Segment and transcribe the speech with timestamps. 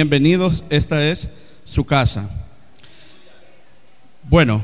[0.00, 1.28] Bienvenidos, esta es
[1.64, 2.30] su casa.
[4.22, 4.62] Bueno,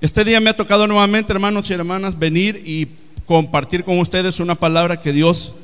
[0.00, 2.88] este día me ha tocado nuevamente, hermanos y hermanas, venir y
[3.24, 5.54] compartir con ustedes una palabra que Dios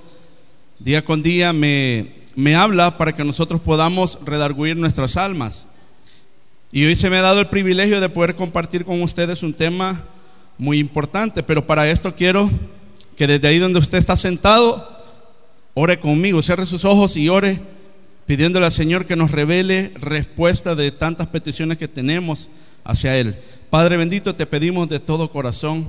[0.78, 2.06] día con día me,
[2.36, 5.66] me habla para que nosotros podamos redarguir nuestras almas.
[6.70, 10.04] Y hoy se me ha dado el privilegio de poder compartir con ustedes un tema
[10.56, 12.48] muy importante, pero para esto quiero
[13.16, 14.88] que desde ahí donde usted está sentado,
[15.74, 17.58] ore conmigo, cierre sus ojos y ore
[18.28, 22.50] pidiéndole al Señor que nos revele respuesta de tantas peticiones que tenemos
[22.84, 23.34] hacia Él.
[23.70, 25.88] Padre bendito, te pedimos de todo corazón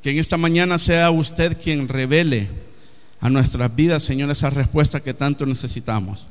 [0.00, 2.48] que en esta mañana sea usted quien revele
[3.18, 6.28] a nuestras vidas, Señor, esa respuesta que tanto necesitamos.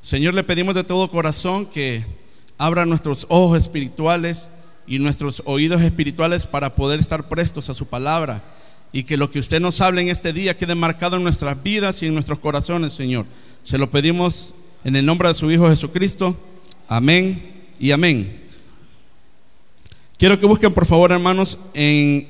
[0.00, 2.02] Señor, le pedimos de todo corazón que
[2.56, 4.48] abra nuestros ojos espirituales
[4.86, 8.42] y nuestros oídos espirituales para poder estar prestos a su palabra
[8.94, 12.02] y que lo que usted nos hable en este día quede marcado en nuestras vidas
[12.02, 13.26] y en nuestros corazones, Señor.
[13.62, 14.54] Se lo pedimos
[14.84, 16.36] en el nombre de su Hijo Jesucristo.
[16.88, 18.44] Amén y amén.
[20.18, 22.28] Quiero que busquen, por favor, hermanos, en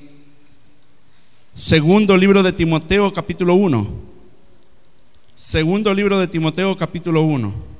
[1.54, 4.10] segundo libro de Timoteo, capítulo 1.
[5.34, 7.70] Segundo libro de Timoteo, capítulo 1.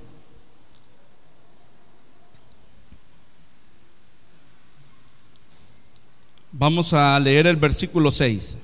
[6.53, 8.59] Vamos a leer el versículo 6.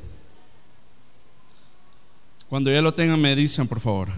[2.49, 4.09] Cuando ya lo tengan, me dicen, por favor.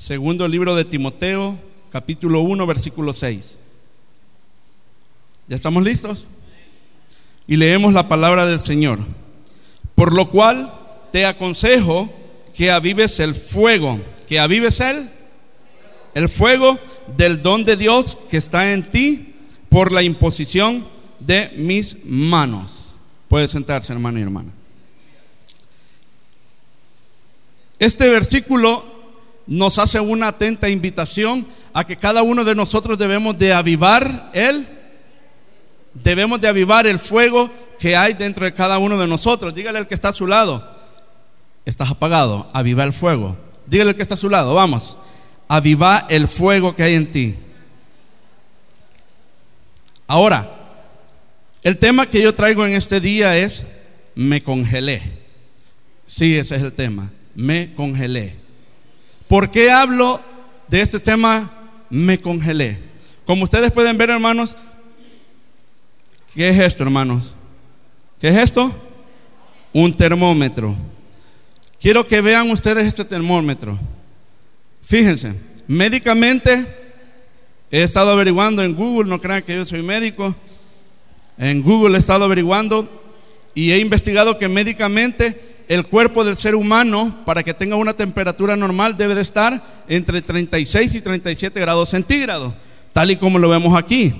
[0.00, 1.60] Segundo libro de Timoteo,
[1.90, 3.58] capítulo 1, versículo 6.
[5.46, 6.28] ¿Ya estamos listos?
[7.46, 8.98] Y leemos la palabra del Señor.
[9.94, 10.74] Por lo cual
[11.12, 12.08] te aconsejo
[12.54, 15.10] que avives el fuego, que avives el,
[16.14, 16.78] el fuego
[17.18, 19.34] del don de Dios que está en ti
[19.68, 20.88] por la imposición
[21.18, 22.94] de mis manos.
[23.28, 24.50] Puede sentarse, hermano y hermana.
[27.78, 28.99] Este versículo
[29.50, 34.64] nos hace una atenta invitación a que cada uno de nosotros debemos de avivar el
[35.92, 37.50] debemos de avivar el fuego
[37.80, 39.52] que hay dentro de cada uno de nosotros.
[39.52, 40.64] Dígale al que está a su lado,
[41.64, 43.36] estás apagado, aviva el fuego.
[43.66, 44.96] Dígale al que está a su lado, vamos,
[45.48, 47.36] aviva el fuego que hay en ti.
[50.06, 50.48] Ahora,
[51.64, 53.66] el tema que yo traigo en este día es
[54.14, 55.02] me congelé.
[56.06, 58.39] Sí, ese es el tema, me congelé.
[59.30, 60.20] ¿Por qué hablo
[60.66, 61.48] de este tema
[61.88, 62.80] me congelé?
[63.24, 64.56] Como ustedes pueden ver, hermanos,
[66.34, 67.32] ¿qué es esto, hermanos?
[68.20, 68.74] ¿Qué es esto?
[69.72, 70.74] Un termómetro.
[71.80, 73.78] Quiero que vean ustedes este termómetro.
[74.82, 75.32] Fíjense,
[75.68, 76.66] médicamente
[77.70, 80.34] he estado averiguando en Google, no crean que yo soy médico,
[81.38, 83.12] en Google he estado averiguando
[83.54, 88.56] y he investigado que médicamente el cuerpo del ser humano, para que tenga una temperatura
[88.56, 92.54] normal, debe de estar entre 36 y 37 grados centígrados,
[92.92, 94.12] tal y como lo vemos aquí.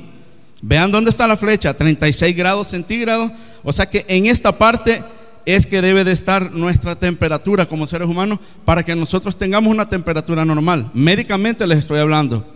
[0.62, 3.32] Vean dónde está la flecha, 36 grados centígrados.
[3.64, 5.02] O sea que en esta parte
[5.44, 9.88] es que debe de estar nuestra temperatura como seres humanos para que nosotros tengamos una
[9.88, 10.88] temperatura normal.
[10.94, 12.46] Médicamente les estoy hablando.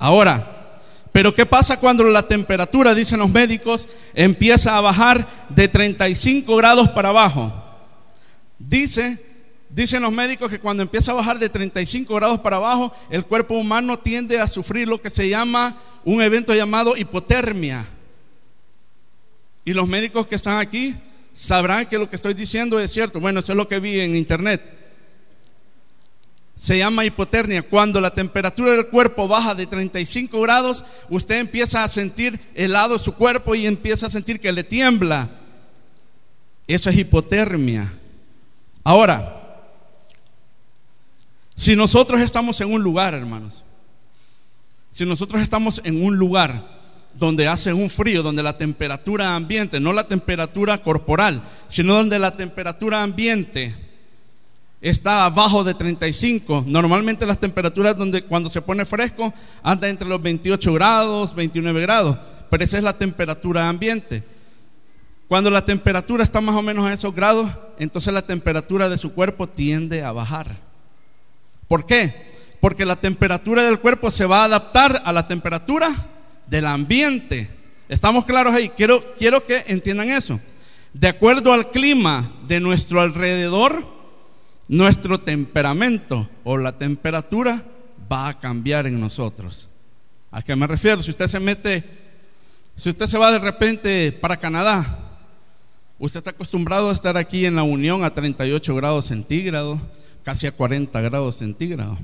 [0.00, 0.80] Ahora,
[1.12, 6.90] pero ¿qué pasa cuando la temperatura, dicen los médicos, empieza a bajar de 35 grados
[6.90, 7.63] para abajo?
[8.58, 9.18] Dice,
[9.70, 13.54] dicen los médicos que cuando empieza a bajar de 35 grados para abajo, el cuerpo
[13.54, 17.86] humano tiende a sufrir lo que se llama un evento llamado hipotermia.
[19.64, 20.94] Y los médicos que están aquí
[21.32, 23.20] sabrán que lo que estoy diciendo es cierto.
[23.20, 24.74] Bueno, eso es lo que vi en internet
[26.56, 27.62] se llama hipotermia.
[27.62, 33.14] Cuando la temperatura del cuerpo baja de 35 grados, usted empieza a sentir helado su
[33.14, 35.28] cuerpo y empieza a sentir que le tiembla.
[36.66, 37.92] Eso es hipotermia.
[38.84, 39.30] Ahora,
[41.56, 43.64] si nosotros estamos en un lugar, hermanos,
[44.90, 46.62] si nosotros estamos en un lugar
[47.14, 52.36] donde hace un frío, donde la temperatura ambiente, no la temperatura corporal, sino donde la
[52.36, 53.74] temperatura ambiente
[54.80, 56.64] está abajo de 35.
[56.66, 59.32] Normalmente las temperaturas donde cuando se pone fresco
[59.62, 62.18] anda entre los 28 grados, 29 grados,
[62.50, 64.33] pero esa es la temperatura ambiente.
[65.34, 67.50] Cuando la temperatura está más o menos a esos grados,
[67.80, 70.54] entonces la temperatura de su cuerpo tiende a bajar.
[71.66, 72.14] ¿Por qué?
[72.60, 75.88] Porque la temperatura del cuerpo se va a adaptar a la temperatura
[76.46, 77.50] del ambiente.
[77.88, 78.68] ¿Estamos claros ahí?
[78.68, 80.38] Quiero, quiero que entiendan eso.
[80.92, 83.84] De acuerdo al clima de nuestro alrededor,
[84.68, 87.60] nuestro temperamento o la temperatura
[88.08, 89.68] va a cambiar en nosotros.
[90.30, 91.02] ¿A qué me refiero?
[91.02, 91.82] Si usted se mete,
[92.76, 95.00] si usted se va de repente para Canadá,
[95.98, 99.80] usted está acostumbrado a estar aquí en la Unión a 38 grados centígrados,
[100.22, 101.98] casi a 40 grados centígrados.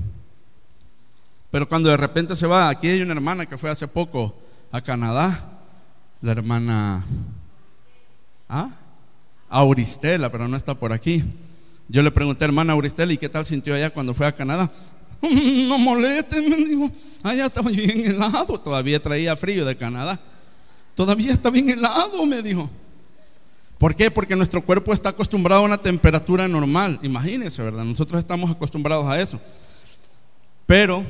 [1.49, 4.35] Pero cuando de repente se va, aquí hay una hermana que fue hace poco
[4.71, 5.59] a Canadá,
[6.21, 7.03] la hermana
[8.47, 8.69] ¿ah?
[9.49, 11.23] Auristela, pero no está por aquí.
[11.89, 14.71] Yo le pregunté a hermana Auristel, ¿y qué tal sintió allá cuando fue a Canadá?
[15.67, 16.89] No moleste, me dijo.
[17.23, 18.59] Allá estaba bien helado.
[18.59, 20.19] Todavía traía frío de Canadá.
[20.95, 22.69] Todavía está bien helado, me dijo.
[23.81, 24.11] ¿Por qué?
[24.11, 26.99] Porque nuestro cuerpo está acostumbrado a una temperatura normal.
[27.01, 27.83] Imagínense, ¿verdad?
[27.83, 29.41] Nosotros estamos acostumbrados a eso.
[30.67, 31.03] Pero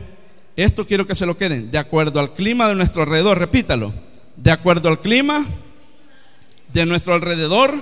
[0.56, 1.70] esto quiero que se lo queden.
[1.70, 3.94] De acuerdo al clima de nuestro alrededor, repítalo.
[4.38, 5.46] De acuerdo al clima
[6.72, 7.74] de nuestro alrededor,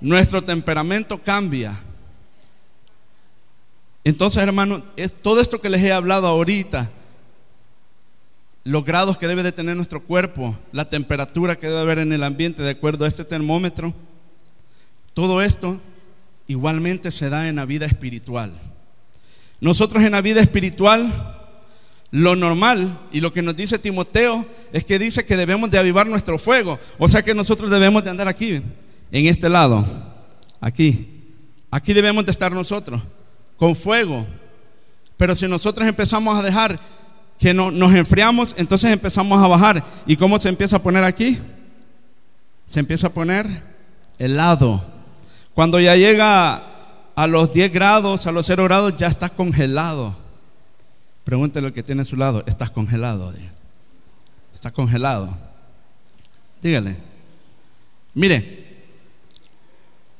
[0.00, 1.76] nuestro temperamento cambia.
[4.04, 6.88] Entonces, hermano, es todo esto que les he hablado ahorita,
[8.64, 12.22] los grados que debe de tener nuestro cuerpo, la temperatura que debe haber en el
[12.22, 13.92] ambiente de acuerdo a este termómetro,
[15.14, 15.80] todo esto
[16.46, 18.52] igualmente se da en la vida espiritual.
[19.60, 21.38] Nosotros en la vida espiritual,
[22.10, 26.06] lo normal y lo que nos dice Timoteo es que dice que debemos de avivar
[26.06, 28.62] nuestro fuego, o sea que nosotros debemos de andar aquí
[29.10, 29.86] en este lado,
[30.60, 31.08] aquí.
[31.70, 33.00] Aquí debemos de estar nosotros,
[33.56, 34.26] con fuego.
[35.16, 36.78] Pero si nosotros empezamos a dejar
[37.42, 39.84] que no, nos enfriamos, entonces empezamos a bajar.
[40.06, 41.40] ¿Y cómo se empieza a poner aquí?
[42.68, 43.64] Se empieza a poner
[44.16, 44.84] helado.
[45.52, 46.62] Cuando ya llega
[47.16, 50.16] a los 10 grados, a los 0 grados, ya está congelado.
[51.24, 53.34] Pregúntele al que tiene a su lado, estás congelado.
[54.54, 55.36] Está congelado.
[56.62, 56.96] Dígale.
[58.14, 58.68] Mire,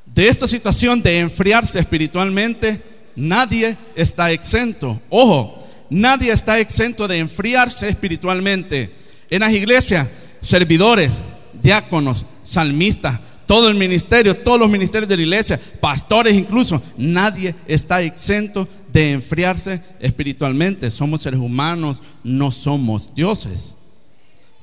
[0.07, 2.83] de esta situación de enfriarse espiritualmente,
[3.15, 5.01] nadie está exento.
[5.09, 5.62] Ojo,
[5.93, 8.93] nadie está exento de enfriarse espiritualmente.
[9.31, 10.09] En las iglesias,
[10.41, 11.21] servidores,
[11.61, 18.01] diáconos, salmistas, todo el ministerio, todos los ministerios de la iglesia, pastores incluso, nadie está
[18.03, 20.91] exento de enfriarse espiritualmente.
[20.91, 23.77] Somos seres humanos, no somos dioses.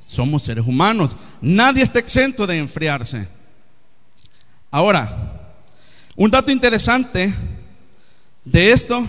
[0.08, 1.16] Somos seres humanos.
[1.40, 3.28] Nadie está exento de enfriarse.
[4.72, 5.56] Ahora,
[6.16, 7.32] un dato interesante
[8.44, 9.08] de esto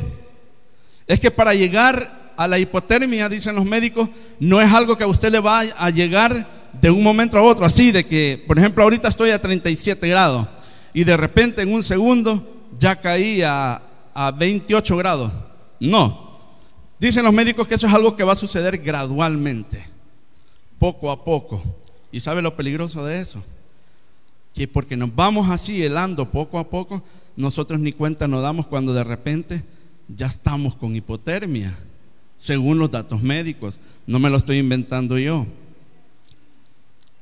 [1.10, 5.08] es que para llegar a la hipotermia, dicen los médicos, no es algo que a
[5.08, 6.46] usted le va a llegar
[6.80, 10.46] de un momento a otro, así de que, por ejemplo, ahorita estoy a 37 grados
[10.94, 12.46] y de repente en un segundo
[12.78, 13.82] ya caí a,
[14.14, 15.32] a 28 grados.
[15.80, 16.30] No,
[17.00, 19.84] dicen los médicos que eso es algo que va a suceder gradualmente,
[20.78, 21.60] poco a poco.
[22.12, 23.42] ¿Y sabe lo peligroso de eso?
[24.54, 27.02] Que porque nos vamos así helando poco a poco,
[27.34, 29.64] nosotros ni cuenta nos damos cuando de repente
[30.16, 31.76] ya estamos con hipotermia,
[32.36, 33.78] según los datos médicos.
[34.06, 35.46] No me lo estoy inventando yo.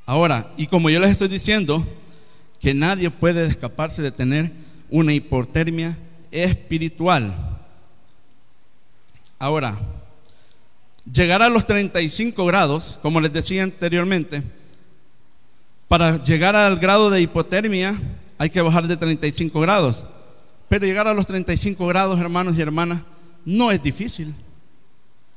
[0.06, 1.86] Ahora, y como yo les estoy diciendo,
[2.60, 4.52] que nadie puede escaparse de tener
[4.90, 5.96] una hipotermia
[6.30, 7.34] espiritual.
[9.38, 9.78] Ahora,
[11.12, 14.42] llegar a los 35 grados, como les decía anteriormente,
[15.86, 17.98] para llegar al grado de hipotermia
[18.36, 20.04] hay que bajar de 35 grados.
[20.68, 23.02] Pero llegar a los 35 grados, hermanos y hermanas,
[23.44, 24.34] no es difícil.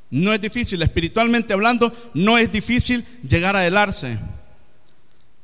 [0.09, 4.19] No es difícil, espiritualmente hablando, no es difícil llegar a helarse.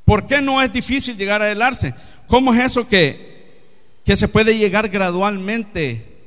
[0.03, 1.95] ¿Por qué no es difícil llegar a helarse?
[2.27, 3.63] ¿Cómo es eso que,
[4.03, 6.17] que se puede llegar gradualmente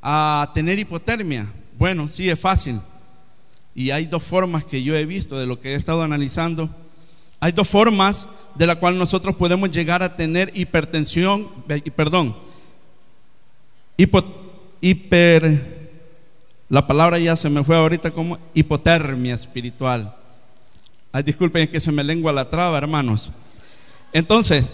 [0.00, 1.46] a tener hipotermia?
[1.78, 2.80] Bueno, sí es fácil.
[3.74, 6.74] Y hay dos formas que yo he visto de lo que he estado analizando.
[7.40, 11.50] Hay dos formas de la cual nosotros podemos llegar a tener hipertensión,
[11.96, 12.36] perdón,
[13.96, 15.82] hiper,
[16.68, 20.14] la palabra ya se me fue ahorita como hipotermia espiritual.
[21.12, 23.30] Ay, disculpen, es que se me lengua la traba, hermanos.
[24.12, 24.72] Entonces,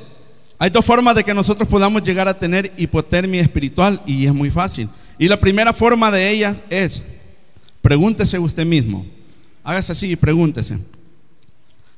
[0.58, 4.50] hay dos formas de que nosotros podamos llegar a tener hipotermia espiritual y es muy
[4.50, 4.88] fácil.
[5.18, 7.06] Y la primera forma de ellas es,
[7.80, 9.06] pregúntese usted mismo,
[9.62, 10.78] hágase así y pregúntese,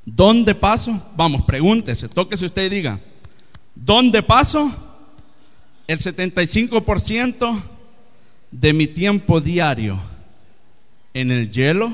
[0.04, 1.10] ¿dónde paso?
[1.16, 3.00] Vamos, pregúntese, tóquese usted y diga,
[3.74, 4.70] ¿dónde paso?
[5.90, 7.62] El 75%
[8.52, 10.00] de mi tiempo diario
[11.14, 11.92] en el hielo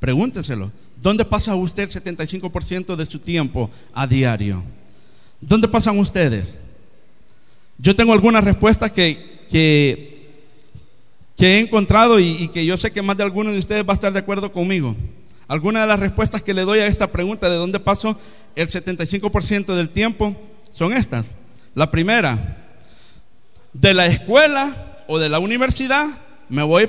[0.00, 0.72] Pregúnteselo.
[1.00, 4.64] ¿Dónde pasa usted el 75% de su tiempo a diario?
[5.40, 6.58] ¿Dónde pasan ustedes?
[7.78, 10.34] Yo tengo algunas respuestas que, que,
[11.38, 14.12] he encontrado y, que yo sé que más de algunos de ustedes va a estar
[14.12, 14.96] de acuerdo conmigo.
[15.46, 18.18] Algunas de las respuestas que le doy a esta pregunta de dónde paso
[18.56, 20.36] el 75% del tiempo
[20.72, 21.26] son estas.
[21.76, 22.38] La primera,
[23.74, 26.06] de la escuela o de la universidad
[26.48, 26.88] me voy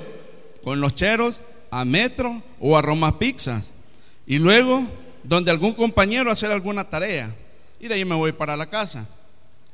[0.63, 1.41] con los cheros
[1.71, 3.73] a Metro o a Roma Pizzas.
[4.25, 4.81] Y luego,
[5.23, 7.35] donde algún compañero hacer alguna tarea.
[7.81, 9.05] Y de ahí me voy para la casa.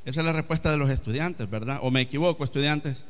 [0.04, 1.78] Esa es la respuesta de los estudiantes, ¿verdad?
[1.84, 3.06] ¿O me equivoco, estudiantes?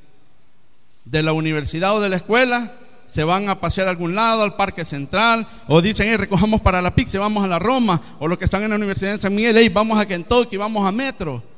[1.05, 2.73] De la universidad o de la escuela
[3.05, 6.81] se van a pasear a algún lado, al parque central, o dicen, hey, recojamos para
[6.81, 9.33] la pizza, vamos a la Roma, o los que están en la Universidad de San
[9.33, 11.52] Miguel, hey, vamos a Kentucky, vamos a Metro.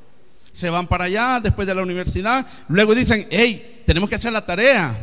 [0.56, 4.46] Se van para allá después de la universidad, luego dicen, hey, tenemos que hacer la
[4.46, 4.96] tarea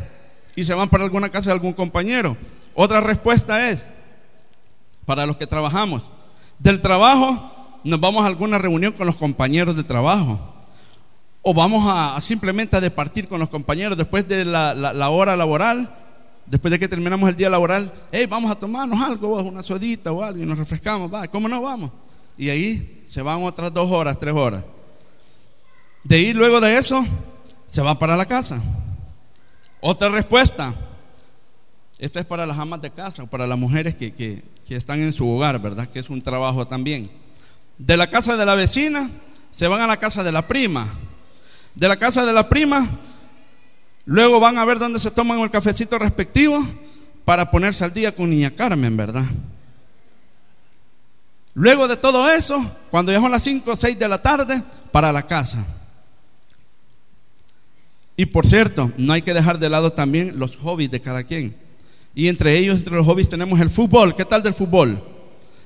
[0.56, 2.38] y se van para alguna casa de algún compañero.
[2.72, 3.86] Otra respuesta es,
[5.04, 6.10] para los que trabajamos,
[6.58, 7.52] del trabajo
[7.84, 10.40] nos vamos a alguna reunión con los compañeros de trabajo.
[11.42, 15.94] O vamos a, simplemente a departir con los compañeros después de la, hora laboral,
[16.46, 20.22] después de que terminamos el día laboral, hey, vamos a tomarnos algo, una sodita o
[20.22, 21.90] algo y nos refrescamos, va, ¿cómo no vamos?
[22.38, 24.64] Y ahí se van otras dos horas, tres horas.
[26.04, 27.04] De ahí luego de eso,
[27.66, 28.60] se van para la casa.
[29.80, 30.74] Otra respuesta.
[31.98, 35.28] Esta es para las amas de casa para las mujeres que, que, están en su
[35.28, 35.88] hogar, ¿verdad?
[35.88, 37.10] Que es un trabajo también.
[37.78, 39.10] De la casa de la vecina
[39.50, 40.86] se van a la casa de la prima.
[41.74, 42.86] De la casa de la prima,
[44.04, 46.62] luego van a ver dónde se toman el cafecito respectivo
[47.24, 49.24] para ponerse al día con Niña Carmen, ¿verdad?
[51.54, 55.12] Luego de todo eso, cuando ya son las 5 o 6 de la tarde, para
[55.12, 55.64] la casa.
[58.22, 61.56] Y por cierto, no hay que dejar de lado también los hobbies de cada quien.
[62.14, 64.14] Y entre ellos, entre los hobbies, tenemos el fútbol.
[64.14, 65.02] ¿Qué tal del fútbol?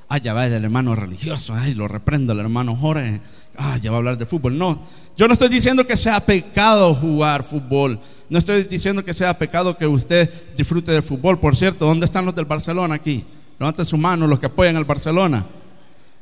[0.09, 1.53] Ah, ya va del hermano religioso.
[1.55, 3.21] Ay, lo reprendo el hermano Jorge.
[3.59, 4.57] Ah, ya va a hablar de fútbol.
[4.57, 4.81] No,
[5.19, 8.01] yo no estoy diciendo que sea pecado jugar fútbol.
[8.31, 11.39] No estoy diciendo que sea pecado que usted disfrute del fútbol.
[11.39, 13.23] Por cierto, ¿dónde están los del Barcelona aquí?
[13.59, 15.45] Levanten su mano los que apoyan al Barcelona.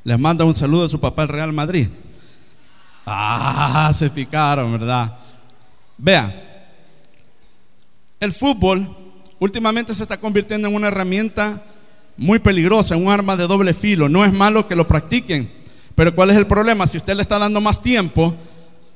[0.02, 1.86] Les manda un saludo a su papá el Real Madrid.
[3.06, 5.18] Ah, se picaron, ¿verdad?
[5.98, 6.70] Vea,
[8.20, 8.96] el fútbol
[9.38, 11.62] últimamente se está convirtiendo en una herramienta
[12.16, 14.08] muy peligrosa, un arma de doble filo.
[14.08, 15.50] No es malo que lo practiquen,
[15.94, 16.86] pero ¿cuál es el problema?
[16.86, 18.34] Si usted le está dando más tiempo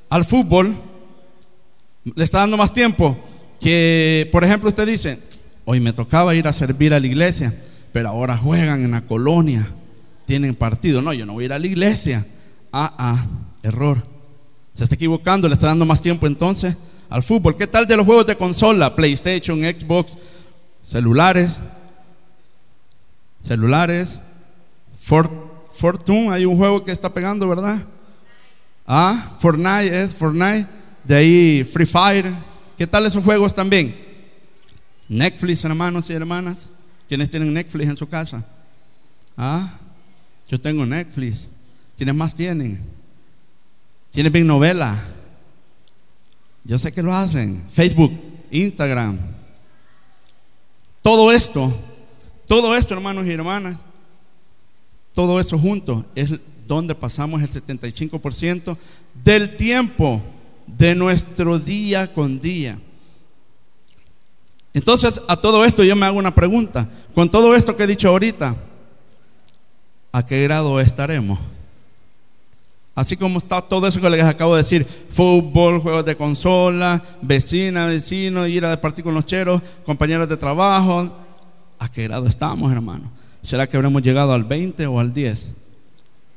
[0.09, 0.77] al fútbol,
[2.15, 3.19] le está dando más tiempo
[3.61, 5.19] que, por ejemplo, usted dice,
[5.65, 7.55] hoy me tocaba ir a servir a la iglesia,
[7.93, 9.69] pero ahora juegan en la colonia,
[10.25, 11.03] tienen partido.
[11.03, 12.27] No, yo no voy a ir a la iglesia.
[12.73, 13.27] Ah, ah,
[13.63, 14.03] error.
[14.79, 16.77] Se está equivocando, le está dando más tiempo entonces
[17.11, 17.57] al fútbol.
[17.57, 18.95] ¿Qué tal de los juegos de consola?
[18.95, 20.17] PlayStation, Xbox,
[20.85, 21.59] celulares.
[23.43, 24.21] Celulares.
[25.01, 27.85] Fortune, hay un juego que está pegando, ¿verdad?
[28.87, 30.69] Ah, Fortnite es Fortnite.
[31.03, 32.33] De ahí Free Fire.
[32.77, 33.97] ¿Qué tal esos juegos también?
[35.09, 36.71] Netflix, hermanos y hermanas.
[37.09, 38.47] ¿Quiénes tienen Netflix en su casa?
[39.37, 39.71] Ah,
[40.49, 41.49] yo tengo Netflix.
[41.97, 42.98] ¿Quiénes más tienen?
[44.13, 44.99] ¿Quiénes ven novela?
[46.65, 47.65] Yo sé que lo hacen.
[47.69, 48.13] Facebook,
[48.51, 49.19] Instagram.
[51.03, 51.75] Todo esto,
[52.47, 53.81] todo esto, hermanos y hermanas,
[55.15, 56.33] todo eso junto es
[56.67, 58.77] donde pasamos el 75%
[59.25, 60.23] del tiempo
[60.67, 62.79] de nuestro día con día.
[64.75, 66.89] Entonces, a todo esto yo me hago una pregunta.
[67.15, 68.55] Con todo esto que he dicho ahorita,
[70.13, 71.39] ¿a qué grado estaremos?
[72.99, 77.87] Así como está todo eso que les acabo de decir, fútbol, juegos de consola, vecina,
[77.87, 81.09] vecino, ir a departir con los cheros, compañeros de trabajo.
[81.79, 83.09] ¿A qué grado estamos, hermano?
[83.41, 85.55] ¿Será que habremos llegado al 20 o al 10?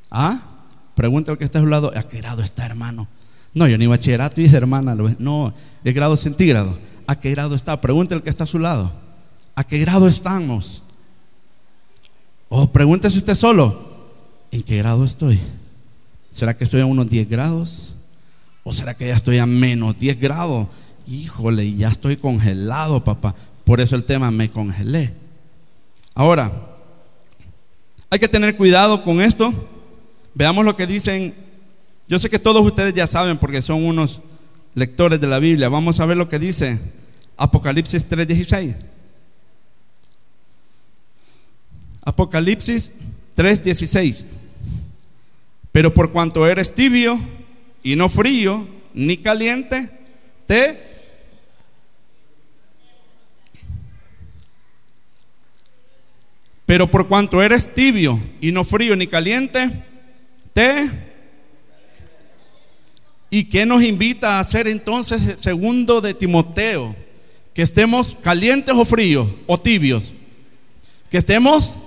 [0.08, 0.38] ¿Ah?
[0.94, 3.08] Pregunta al que está a su lado, ¿a qué grado está, hermano?
[3.54, 4.96] No, yo ni bachillerato hice, hermana.
[5.18, 5.52] No,
[5.82, 6.78] es grado centígrado.
[7.08, 7.80] ¿A qué grado está?
[7.80, 8.92] Pregunta al que está a su lado.
[9.56, 10.84] ¿A qué grado estamos?
[12.48, 13.84] O pregúntese usted solo,
[14.52, 15.40] ¿en qué grado estoy?
[16.32, 17.94] ¿Será que estoy a unos 10 grados?
[18.64, 20.66] ¿O será que ya estoy a menos 10 grados?
[21.06, 23.34] Híjole, ya estoy congelado, papá.
[23.64, 25.12] Por eso el tema me congelé.
[26.14, 26.50] Ahora,
[28.08, 29.52] hay que tener cuidado con esto.
[30.34, 31.34] Veamos lo que dicen.
[32.08, 34.22] Yo sé que todos ustedes ya saben porque son unos
[34.74, 35.68] lectores de la Biblia.
[35.68, 36.80] Vamos a ver lo que dice
[37.36, 38.74] Apocalipsis 3:16.
[42.04, 42.92] Apocalipsis
[43.36, 44.24] 3:16.
[45.72, 47.18] Pero por cuanto eres tibio
[47.82, 49.88] y no frío ni caliente,
[50.46, 50.92] te...
[56.66, 59.68] Pero por cuanto eres tibio y no frío ni caliente,
[60.52, 60.90] te...
[63.30, 66.94] ¿Y qué nos invita a hacer entonces segundo de Timoteo?
[67.54, 70.12] Que estemos calientes o fríos o tibios.
[71.10, 71.78] Que estemos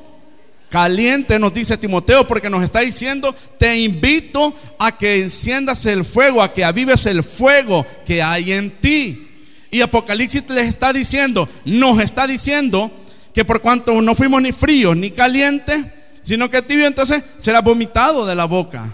[0.75, 6.43] Caliente nos dice Timoteo porque nos está diciendo, te invito a que enciendas el fuego,
[6.43, 9.25] a que avives el fuego que hay en ti.
[9.71, 12.91] Y Apocalipsis les está diciendo, nos está diciendo
[13.33, 15.85] que por cuanto no fuimos ni fríos ni calientes,
[16.21, 18.93] sino que tibio, entonces será vomitado de la boca.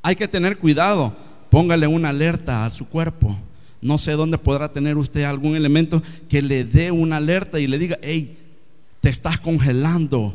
[0.00, 1.12] Hay que tener cuidado,
[1.50, 3.36] póngale una alerta a su cuerpo.
[3.80, 7.80] No sé dónde podrá tener usted algún elemento que le dé una alerta y le
[7.80, 8.45] diga, hey,
[9.06, 10.34] te estás congelando,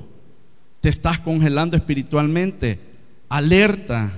[0.80, 2.80] te estás congelando espiritualmente,
[3.28, 4.10] alerta.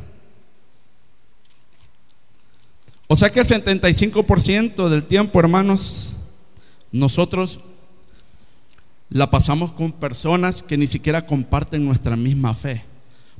[3.07, 6.17] O sea que el 75% del tiempo, hermanos,
[6.91, 7.61] nosotros
[9.09, 12.83] la pasamos con personas que ni siquiera comparten nuestra misma fe.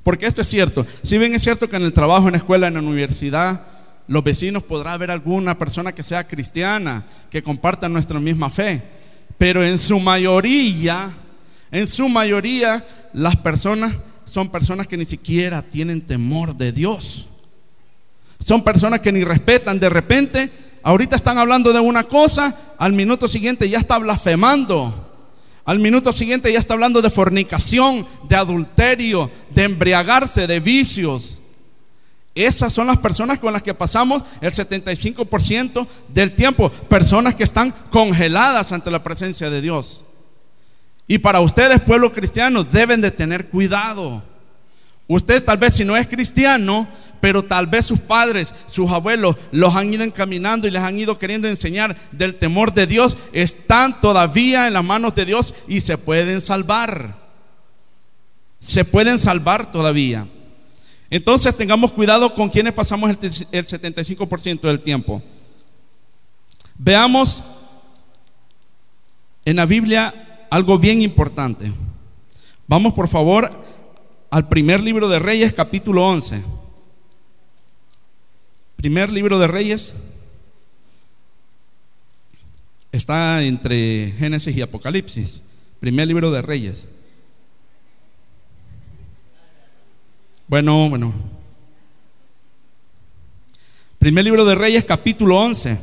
[0.02, 0.84] Porque esto es cierto.
[1.04, 3.68] Si bien es cierto que en el trabajo, en la escuela, en la universidad,
[4.08, 9.03] los vecinos podrá haber alguna persona que sea cristiana, que comparta nuestra misma fe.
[9.44, 11.12] Pero en su mayoría,
[11.70, 17.28] en su mayoría, las personas son personas que ni siquiera tienen temor de Dios.
[18.40, 19.82] Son personas que ni respetan.
[19.82, 20.50] De repente,
[20.82, 25.12] ahorita están hablando de una cosa, al minuto siguiente ya está blasfemando.
[25.66, 31.42] Al minuto siguiente ya está hablando de fornicación, de adulterio, de embriagarse, de vicios.
[32.36, 36.70] Esas son las personas con las que pasamos el 75% del tiempo.
[36.70, 40.06] Personas que están congeladas ante la presencia de Dios.
[41.08, 44.24] Y para ustedes, pueblo cristiano, deben de tener cuidado.
[45.08, 46.88] Usted tal vez si no es cristiano,
[47.22, 51.20] pero tal vez sus padres, sus abuelos los han ido encaminando y les han ido
[51.20, 55.98] queriendo enseñar del temor de Dios, están todavía en las manos de Dios y se
[55.98, 57.16] pueden salvar.
[58.60, 60.26] Se pueden salvar todavía.
[61.14, 65.22] Entonces tengamos cuidado con quienes pasamos el, 75% del tiempo.
[66.76, 67.44] Veamos
[69.46, 71.72] en la Biblia algo bien importante.
[72.66, 73.48] Vamos por favor
[74.32, 76.42] al primer libro de Reyes, capítulo 11.
[78.78, 79.94] Primer libro de Reyes
[82.92, 85.44] está entre Génesis y Apocalipsis,
[85.80, 86.88] Primer libro de Reyes.
[90.48, 91.14] Bueno, bueno.
[93.98, 95.78] Primer libro de Reyes, capítulo 11.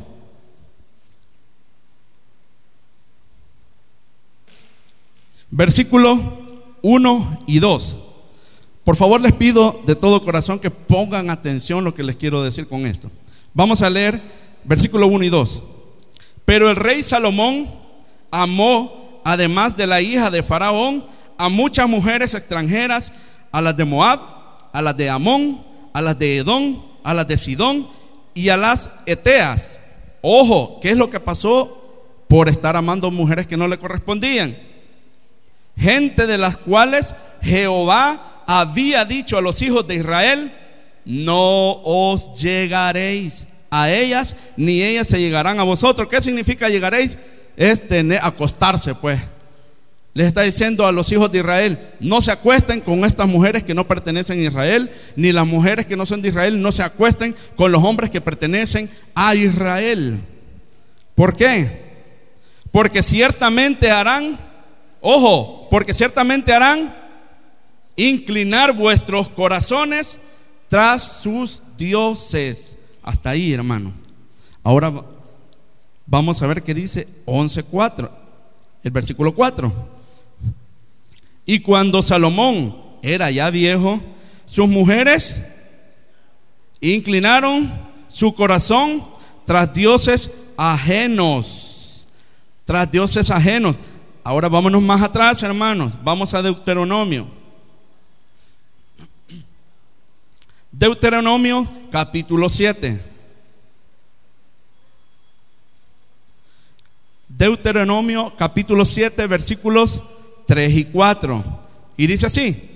[5.49, 6.45] Versículo
[6.83, 7.99] 1 y 2.
[8.83, 12.67] Por favor les pido de todo corazón que pongan atención lo que les quiero decir
[12.67, 13.11] con esto.
[13.53, 14.21] Vamos a leer
[14.63, 15.63] versículo 1 y 2.
[16.45, 17.67] Pero el rey Salomón
[18.29, 21.03] amó, además de la hija de Faraón,
[21.37, 23.11] a muchas mujeres extranjeras,
[23.51, 24.40] a las de Moab,
[24.71, 27.87] a las de Amón, a las de Edom, a las de Sidón
[28.33, 29.77] y a las Eteas.
[30.21, 31.77] Ojo, ¿qué es lo que pasó
[32.27, 34.57] por estar amando mujeres que no le correspondían?
[35.77, 40.53] Gente de las cuales Jehová había dicho a los hijos de Israel,
[41.05, 46.07] no os llegaréis a ellas, ni ellas se llegarán a vosotros.
[46.09, 47.17] ¿Qué significa llegaréis?
[47.55, 49.19] Es tener, acostarse, pues.
[50.13, 53.73] Les está diciendo a los hijos de Israel, no se acuesten con estas mujeres que
[53.73, 57.33] no pertenecen a Israel, ni las mujeres que no son de Israel, no se acuesten
[57.55, 60.19] con los hombres que pertenecen a Israel.
[61.15, 61.91] ¿Por qué?
[62.73, 64.37] Porque ciertamente harán,
[64.99, 66.93] ojo, porque ciertamente harán
[67.95, 70.19] inclinar vuestros corazones
[70.67, 72.77] tras sus dioses.
[73.01, 73.93] Hasta ahí, hermano.
[74.61, 74.91] Ahora
[76.05, 78.09] vamos a ver qué dice 11.4,
[78.83, 79.90] el versículo 4.
[81.51, 84.01] Y cuando Salomón era ya viejo,
[84.45, 85.43] sus mujeres
[86.79, 87.69] inclinaron
[88.07, 89.05] su corazón
[89.45, 92.07] tras dioses ajenos,
[92.63, 93.75] tras dioses ajenos.
[94.23, 95.91] Ahora vámonos más atrás, hermanos.
[96.01, 97.27] Vamos a Deuteronomio.
[100.71, 103.03] Deuteronomio capítulo 7.
[107.27, 110.01] Deuteronomio capítulo 7 versículos
[110.45, 111.43] 3 y 4.
[111.97, 112.71] Y dice así,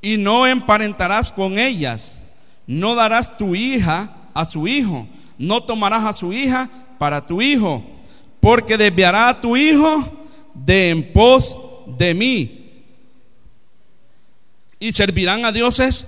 [0.00, 2.22] y no emparentarás con ellas,
[2.66, 5.06] no darás tu hija a su hijo,
[5.38, 7.84] no tomarás a su hija para tu hijo,
[8.40, 10.04] porque desviará a tu hijo
[10.54, 12.58] de en pos de mí.
[14.80, 16.06] Y servirán a dioses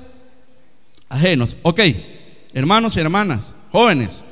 [1.09, 1.57] ajenos.
[1.63, 1.81] Ok,
[2.53, 4.25] hermanos y hermanas, jóvenes,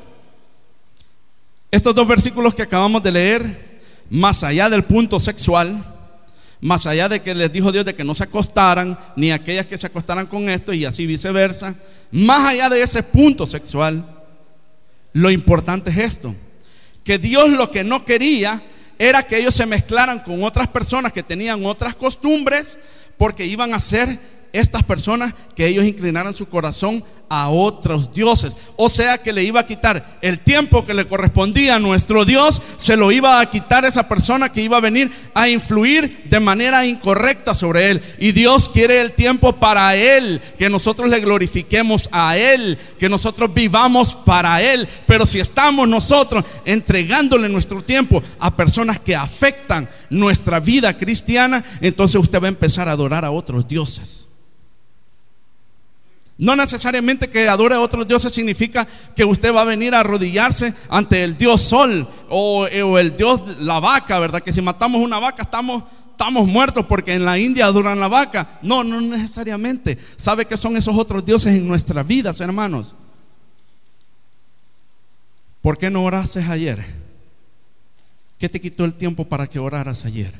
[1.70, 5.91] estos dos versículos que acabamos de leer, más allá del punto sexual,
[6.62, 9.76] más allá de que les dijo Dios de que no se acostaran, ni aquellas que
[9.76, 11.74] se acostaran con esto y así viceversa,
[12.12, 14.08] más allá de ese punto sexual,
[15.12, 16.34] lo importante es esto,
[17.02, 18.62] que Dios lo que no quería
[18.96, 22.78] era que ellos se mezclaran con otras personas que tenían otras costumbres,
[23.18, 24.20] porque iban a ser
[24.52, 27.02] estas personas que ellos inclinaran su corazón
[27.34, 28.54] a otros dioses.
[28.76, 32.60] O sea que le iba a quitar el tiempo que le correspondía a nuestro Dios,
[32.76, 36.84] se lo iba a quitar esa persona que iba a venir a influir de manera
[36.84, 38.02] incorrecta sobre él.
[38.18, 43.54] Y Dios quiere el tiempo para él, que nosotros le glorifiquemos a él, que nosotros
[43.54, 44.86] vivamos para él.
[45.06, 52.20] Pero si estamos nosotros entregándole nuestro tiempo a personas que afectan nuestra vida cristiana, entonces
[52.20, 54.28] usted va a empezar a adorar a otros dioses.
[56.42, 60.74] No necesariamente que adore a otros dioses significa que usted va a venir a arrodillarse
[60.88, 64.42] ante el dios sol o, el dios la vaca, ¿verdad?
[64.42, 68.58] Que si matamos una vaca estamos, estamos muertos porque en la India adoran la vaca.
[68.60, 69.96] No, no necesariamente.
[70.16, 72.96] ¿Sabe que son esos otros dioses en nuestras vidas, hermanos?
[75.60, 76.84] ¿Por qué no oraste ayer?
[78.40, 80.34] ¿Qué te quitó el tiempo para que oraras ayer?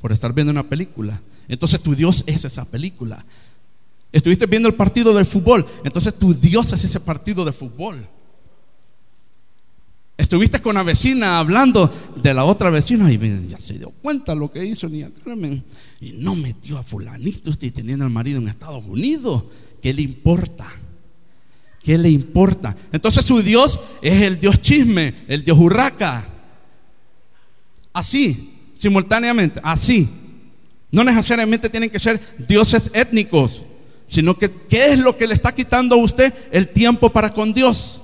[0.00, 1.20] Por estar viendo una película.
[1.46, 3.22] Entonces tu Dios es esa película.
[4.12, 8.06] Estuviste viendo el partido de fútbol, entonces tu Dios es ese partido de fútbol.
[10.16, 14.50] Estuviste con la vecina hablando de la otra vecina y ya se dio cuenta lo
[14.50, 19.44] que hizo y no metió a fulanito estoy teniendo al marido en Estados Unidos.
[19.80, 20.66] ¿Qué le importa?
[21.82, 22.76] ¿Qué le importa?
[22.92, 26.28] Entonces su Dios es el Dios chisme, el Dios hurraca.
[27.94, 30.06] Así, simultáneamente, así.
[30.90, 33.62] No necesariamente tienen que ser dioses étnicos
[34.10, 37.54] sino que ¿qué es lo que le está quitando a usted el tiempo para con
[37.54, 38.02] Dios?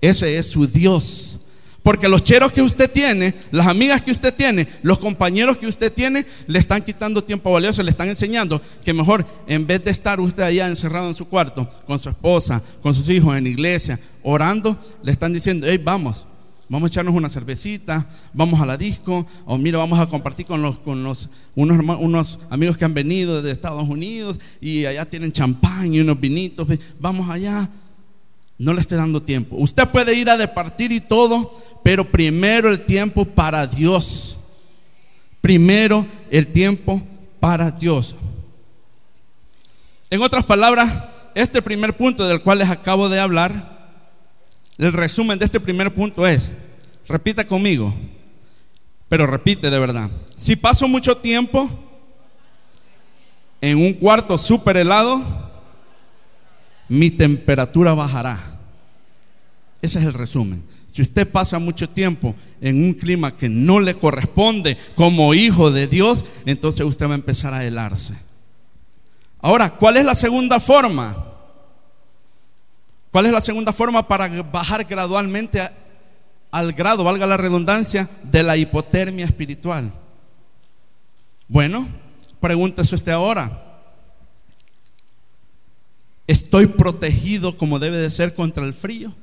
[0.00, 1.40] Ese es su Dios.
[1.82, 5.92] Porque los cheros que usted tiene, las amigas que usted tiene, los compañeros que usted
[5.92, 10.18] tiene, le están quitando tiempo valioso, le están enseñando que mejor en vez de estar
[10.20, 14.76] usted allá encerrado en su cuarto, con su esposa, con sus hijos, en iglesia, orando,
[15.02, 16.26] le están diciendo, hey, vamos,
[16.68, 20.62] Vamos a echarnos una cervecita, vamos a la disco, o mira, vamos a compartir con
[20.62, 25.30] los, con los unos, unos amigos que han venido de Estados Unidos y allá tienen
[25.30, 26.66] champán y unos vinitos.
[26.98, 27.68] Vamos allá.
[28.58, 29.56] No le esté dando tiempo.
[29.56, 31.52] Usted puede ir a departir y todo,
[31.84, 34.38] pero primero el tiempo para Dios.
[35.40, 37.00] primero el tiempo
[37.38, 38.16] para Dios.
[40.10, 41.04] En otras palabras,
[41.36, 43.75] este primer punto del cual les acabo de hablar,
[44.78, 46.50] el resumen de este primer punto es,
[47.08, 47.94] repita conmigo,
[49.08, 51.68] pero repite de verdad, si paso mucho tiempo
[53.60, 55.22] en un cuarto súper helado,
[56.88, 58.38] mi temperatura bajará.
[59.80, 60.64] Ese es el resumen.
[60.86, 65.86] Si usted pasa mucho tiempo en un clima que no le corresponde como hijo de
[65.86, 68.14] Dios, entonces usted va a empezar a helarse.
[69.40, 71.35] Ahora, ¿cuál es la segunda forma?
[73.16, 75.66] ¿Cuál es la segunda forma para bajar gradualmente
[76.50, 79.90] al grado, valga la redundancia, de la hipotermia espiritual?
[81.48, 81.88] Bueno,
[82.40, 83.80] pregúntese usted ahora.
[86.26, 89.14] ¿Estoy protegido como debe de ser contra el frío?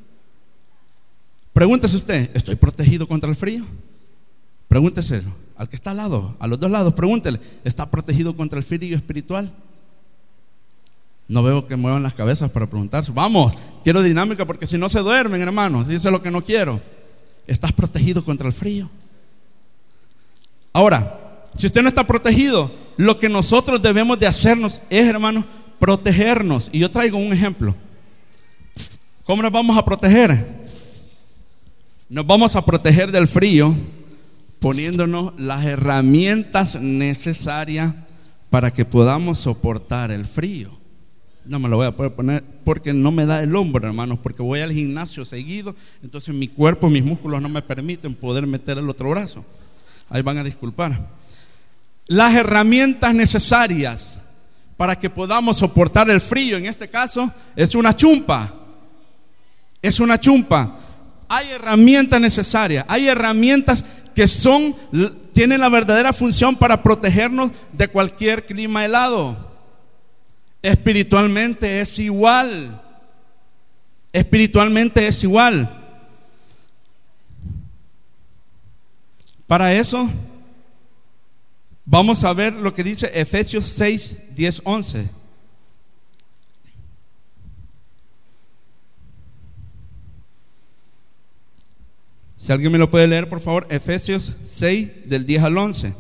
[1.54, 3.64] Pregúntese usted, ¿estoy protegido contra el frío?
[4.70, 8.66] Pregúnteselo al que está al lado, a los dos lados, pregúntele, ¿está protegido contra el
[8.66, 9.54] frío espiritual?
[11.28, 13.12] No veo que muevan las cabezas para preguntarse.
[13.14, 16.82] Vamos, quiero dinámica porque si no se duermen, hermanos, dice lo que no quiero.
[17.48, 18.90] ¿Estás protegido contra el frío?
[20.74, 25.46] Ahora, si usted no está protegido, lo que nosotros debemos de hacernos es, hermanos,
[25.80, 26.70] protegernos.
[26.72, 27.76] Y yo traigo un ejemplo.
[29.24, 30.64] ¿Cómo nos vamos a proteger?
[32.10, 33.76] Nos vamos a proteger del frío
[34.60, 37.96] poniéndonos las herramientas necesarias
[38.50, 40.83] para que podamos soportar el frío.
[41.46, 44.42] No me lo voy a poder poner porque no me da el hombro, hermanos, porque
[44.42, 48.90] voy al gimnasio seguido, entonces mi cuerpo, mis músculos no me permiten poder meter el
[48.90, 49.46] otro brazo.
[50.10, 51.10] Ahí van a disculpar.
[52.08, 54.20] Las herramientas necesarias
[54.78, 58.54] para que podamos soportar el frío, en este caso, es una chumpa.
[59.82, 60.80] Es una chumpa
[61.34, 64.76] hay herramientas necesarias, hay herramientas que son,
[65.34, 69.53] tienen la verdadera función para protegernos de cualquier clima helado.
[70.64, 72.82] Espiritualmente es igual.
[74.14, 75.70] Espiritualmente es igual.
[79.46, 80.10] Para eso,
[81.84, 85.10] vamos a ver lo que dice Efesios 6, 10, 11.
[92.38, 95.94] Si alguien me lo puede leer, por favor, Efesios 6, del 10 al 11.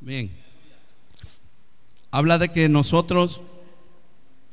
[0.00, 0.48] Bien
[2.18, 3.42] habla de que nosotros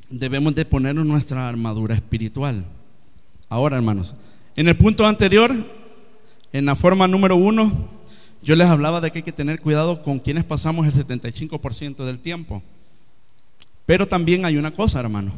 [0.08, 2.64] debemos de ponernos nuestra armadura espiritual.
[3.48, 4.14] Ahora, hermanos,
[4.54, 5.52] en el punto anterior,
[6.52, 7.90] en la forma número uno,
[8.40, 12.20] yo les hablaba de que hay que tener cuidado con quienes pasamos el 75% del
[12.20, 12.62] tiempo.
[13.84, 15.32] Pero también hay una cosa, hermano.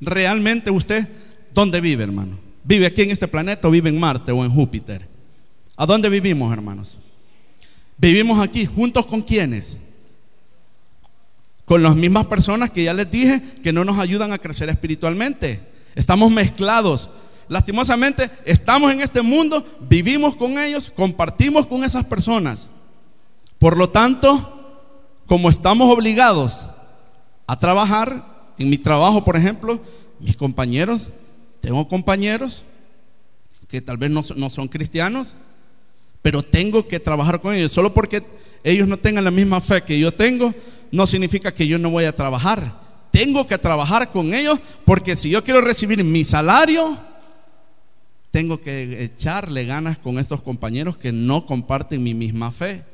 [0.00, 1.06] Realmente usted,
[1.54, 2.36] ¿dónde vive, hermano?
[2.64, 5.06] ¿Vive aquí en este planeta o vive en Marte o en Júpiter?
[5.76, 6.98] ¿A dónde vivimos, hermanos?
[7.96, 9.78] ¿Vivimos aquí juntos con quienes?
[11.70, 15.60] Con las mismas personas que ya les dije que no nos ayudan a crecer espiritualmente.
[15.94, 17.10] Estamos mezclados.
[17.46, 22.70] Lastimosamente, estamos en este mundo, vivimos con ellos, compartimos con esas personas.
[23.60, 24.82] Por lo tanto,
[25.26, 26.70] como estamos obligados
[27.46, 29.80] a trabajar, en mi trabajo, por ejemplo,
[30.18, 31.10] mis compañeros,
[31.60, 32.64] tengo compañeros
[33.68, 35.36] que tal vez no, no son cristianos,
[36.20, 37.70] pero tengo que trabajar con ellos.
[37.70, 38.24] Solo porque
[38.64, 40.52] ellos no tengan la misma fe que yo tengo,
[40.92, 42.72] no significa que yo no voy a trabajar.
[43.10, 46.98] Tengo que trabajar con ellos porque si yo quiero recibir mi salario,
[48.30, 52.84] tengo que echarle ganas con estos compañeros que no comparten mi misma fe.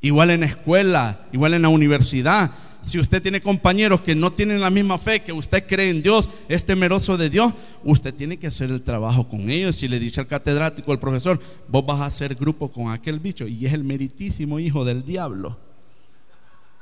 [0.00, 2.50] Igual en la escuela, igual en la universidad.
[2.80, 6.30] Si usted tiene compañeros que no tienen la misma fe, que usted cree en Dios,
[6.48, 7.52] es temeroso de Dios,
[7.82, 9.76] usted tiene que hacer el trabajo con ellos.
[9.76, 13.48] Si le dice al catedrático, al profesor, vos vas a hacer grupo con aquel bicho
[13.48, 15.67] y es el meritísimo hijo del diablo.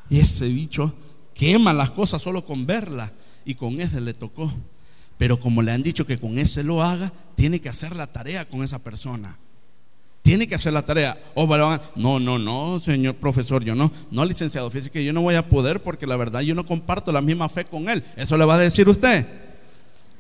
[0.09, 0.95] Y ese bicho
[1.35, 3.13] quema las cosas solo con verla.
[3.45, 4.53] Y con ese le tocó.
[5.19, 8.47] Pero como le han dicho que con ese lo haga, tiene que hacer la tarea
[8.47, 9.39] con esa persona.
[10.27, 11.17] Tiene que hacer la tarea.
[11.35, 11.47] Oh,
[11.95, 15.49] no, no, no, señor profesor, yo no, no, licenciado, fíjese que yo no voy a
[15.49, 18.03] poder porque la verdad yo no comparto la misma fe con él.
[18.17, 19.25] Eso le va a decir usted.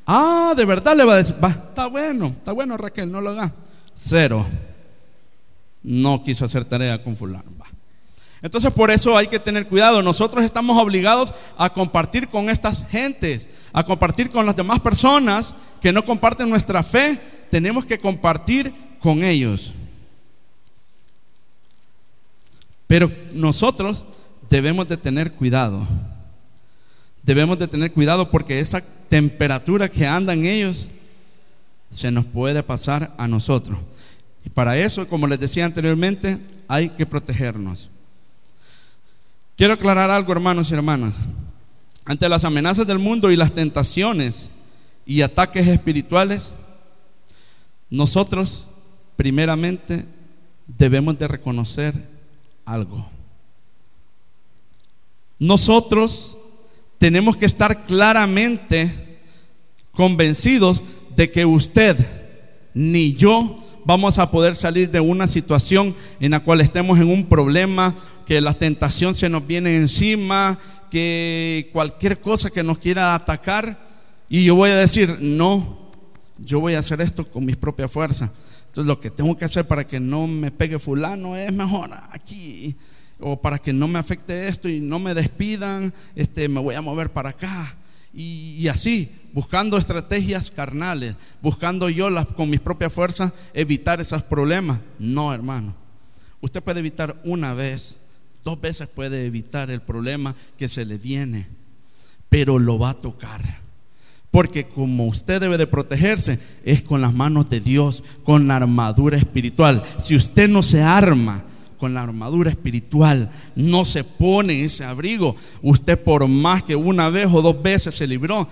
[0.06, 3.30] Ah, de verdad le va a decir, va, está bueno, está bueno Raquel, no lo
[3.30, 3.52] haga.
[3.94, 4.46] Cero.
[5.82, 7.50] No quiso hacer tarea con fulano.
[7.60, 7.66] Va.
[8.42, 10.02] Entonces por eso hay que tener cuidado.
[10.02, 15.92] Nosotros estamos obligados a compartir con estas gentes, a compartir con las demás personas que
[15.92, 17.18] no comparten nuestra fe,
[17.50, 19.74] tenemos que compartir con ellos.
[22.86, 24.04] Pero nosotros
[24.48, 25.86] debemos de tener cuidado.
[27.22, 30.88] Debemos de tener cuidado porque esa temperatura que andan ellos
[31.90, 33.78] se nos puede pasar a nosotros.
[34.44, 37.90] Y para eso, como les decía anteriormente, hay que protegernos.
[39.56, 41.14] Quiero aclarar algo, hermanos y hermanas.
[42.04, 44.50] Ante las amenazas del mundo y las tentaciones
[45.06, 46.52] y ataques espirituales,
[47.88, 48.66] nosotros
[49.16, 50.04] primeramente
[50.66, 51.94] debemos de reconocer
[52.66, 53.08] algo.
[55.38, 56.36] Nosotros
[56.98, 59.20] tenemos que estar claramente
[59.90, 60.82] convencidos
[61.14, 61.96] de que usted
[62.74, 67.24] ni yo vamos a poder salir de una situación en la cual estemos en un
[67.24, 67.94] problema,
[68.26, 70.58] que la tentación se nos viene encima,
[70.90, 73.86] que cualquier cosa que nos quiera atacar,
[74.28, 75.92] y yo voy a decir, no,
[76.38, 78.30] yo voy a hacer esto con mis propias fuerzas.
[78.66, 82.76] Entonces lo que tengo que hacer para que no me pegue fulano es mejor aquí,
[83.20, 86.82] o para que no me afecte esto y no me despidan, este, me voy a
[86.82, 87.74] mover para acá.
[88.18, 94.80] Y, así, buscando estrategias carnales, buscando yo las, con mis propias fuerzas evitar esos problemas.
[94.98, 95.74] No, hermano.
[96.40, 97.98] Usted puede evitar una vez,
[98.46, 101.48] dos veces puede evitar el problema que se le viene,
[102.28, 103.42] pero lo va a tocar.
[104.30, 109.16] Porque como usted debe de protegerse es con las manos de Dios, con la armadura
[109.16, 109.82] espiritual.
[109.98, 111.44] Si usted no se arma,
[111.76, 117.26] con la armadura espiritual, no se pone ese abrigo, usted por más que una vez
[117.32, 118.48] o dos veces se libró,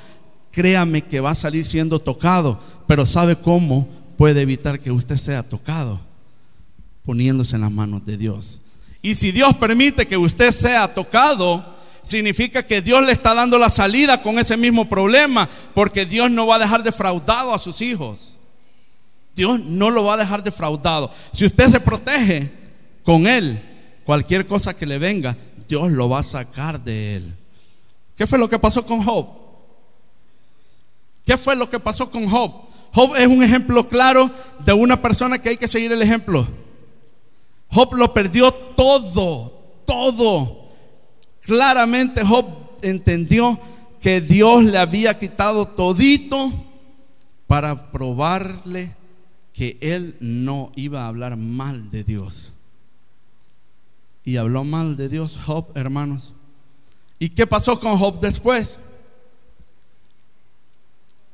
[0.51, 5.49] créame que va a salir siendo tocado, pero ¿sabe cómo puede evitar que usted sea
[5.49, 6.01] tocado?
[7.05, 8.61] Poniéndose en las manos de Dios.
[9.05, 11.63] Y si Dios permite que usted sea tocado,
[12.03, 16.47] significa que Dios le está dando la salida con ese mismo problema, porque Dios no
[16.47, 18.39] va a dejar defraudado a sus hijos.
[19.37, 21.11] Dios no lo va a dejar defraudado.
[21.33, 22.51] Si usted se protege,
[23.03, 23.61] con él,
[24.05, 25.37] cualquier cosa que le venga,
[25.69, 27.35] Dios lo va a sacar de él.
[28.17, 29.29] ¿Qué fue lo que pasó con Job?
[31.27, 32.53] ¿Qué fue lo que pasó con Job?
[32.95, 34.31] Job es un ejemplo claro
[34.65, 36.49] de una persona que hay que seguir el ejemplo.
[37.75, 39.53] Job lo perdió todo,
[39.85, 40.69] todo.
[41.41, 42.47] Claramente Job
[42.83, 43.59] entendió
[44.01, 46.53] que Dios le había quitado todito
[47.49, 48.95] para probarle
[49.53, 52.53] que él no iba a hablar mal de Dios
[54.23, 56.33] y habló mal de Dios Job, hermanos.
[57.19, 58.79] ¿Y qué pasó con Job después?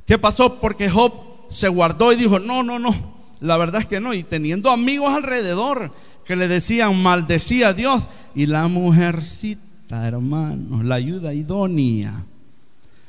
[0.06, 0.58] ¿Qué pasó?
[0.58, 1.12] Porque Job
[1.48, 2.94] se guardó y dijo, no, no, no,
[3.40, 4.14] la verdad es que no.
[4.14, 5.92] Y teniendo amigos alrededor
[6.24, 8.08] que le decían, maldecía a Dios.
[8.34, 12.26] Y la mujercita, hermanos, la ayuda idónea,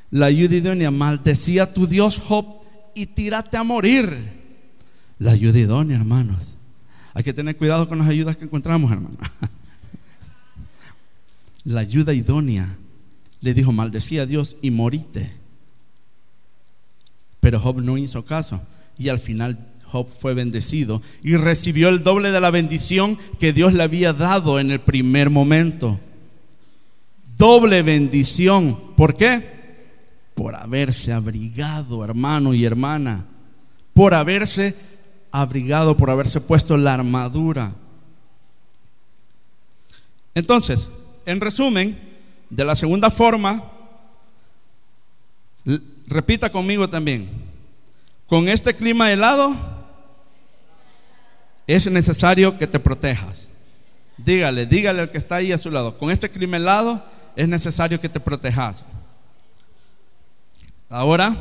[0.10, 2.46] la ayuda idónea, maldecía a tu Dios Job
[2.96, 4.42] y tírate a morir.
[5.20, 6.56] La ayuda idónea, hermanos.
[7.14, 9.18] Hay que tener cuidado con las ayudas que encontramos, hermanos.
[11.66, 12.78] la ayuda idónea.
[13.42, 15.34] Le dijo, maldecía a Dios y morite.
[17.40, 18.62] Pero Job no hizo caso.
[18.98, 23.74] Y al final Job fue bendecido y recibió el doble de la bendición que Dios
[23.74, 26.00] le había dado en el primer momento.
[27.38, 28.80] Doble bendición.
[28.96, 29.44] ¿Por qué?
[30.34, 33.26] Por haberse abrigado, hermano y hermana.
[33.94, 34.76] Por haberse
[35.32, 37.74] abrigado, por haberse puesto la armadura.
[40.34, 40.88] Entonces,
[41.26, 42.00] en resumen,
[42.50, 43.70] de la segunda forma,
[46.08, 47.30] repita conmigo también,
[48.26, 49.54] con este clima helado
[51.74, 53.52] es necesario que te protejas.
[54.18, 57.04] Dígale, dígale al que está ahí a su lado, con este clima helado
[57.36, 58.84] es necesario que te protejas.
[60.90, 61.36] Ahora,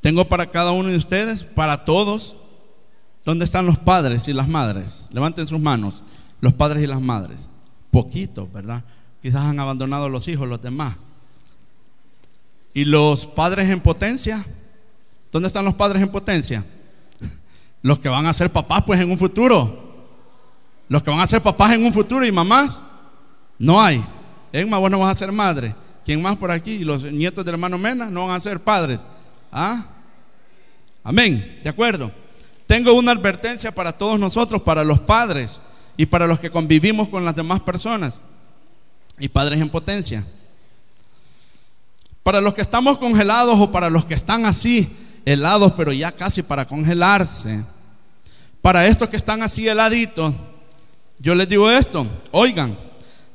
[0.00, 2.36] tengo para cada uno de ustedes, para todos,
[3.24, 5.06] ¿dónde están los padres y las madres?
[5.12, 6.02] Levanten sus manos,
[6.40, 7.48] los padres y las madres
[7.90, 8.84] poquito, ¿verdad?
[9.22, 10.94] Quizás han abandonado los hijos, los demás.
[12.74, 14.44] ¿Y los padres en potencia?
[15.32, 16.64] ¿Dónde están los padres en potencia?
[17.82, 19.86] Los que van a ser papás pues en un futuro.
[20.88, 22.82] Los que van a ser papás en un futuro y mamás,
[23.58, 24.04] no hay.
[24.52, 25.74] Emma, vos no vas a ser madre.
[26.04, 26.72] ¿Quién más por aquí?
[26.72, 29.04] ¿Y los nietos del hermano Mena no van a ser padres?
[29.52, 29.86] ¿Ah?
[31.04, 32.10] Amén, de acuerdo.
[32.66, 35.62] Tengo una advertencia para todos nosotros, para los padres
[35.96, 38.20] y para los que convivimos con las demás personas
[39.18, 40.24] y padres en potencia.
[42.22, 44.88] Para los que estamos congelados o para los que están así,
[45.32, 47.62] helados, pero ya casi para congelarse.
[48.62, 50.34] Para estos que están así heladitos,
[51.18, 52.76] yo les digo esto, oigan,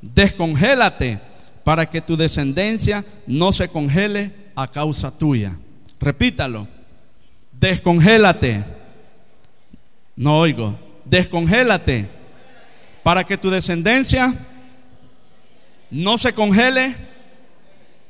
[0.02, 1.20] descongélate
[1.64, 5.58] para que tu descendencia no se congele a causa tuya.
[6.00, 6.68] Repítalo.
[7.52, 8.64] Descongélate.
[10.16, 10.78] No oigo.
[11.06, 12.10] Descongélate
[13.04, 14.34] para que tu descendencia
[15.91, 16.96] no se congele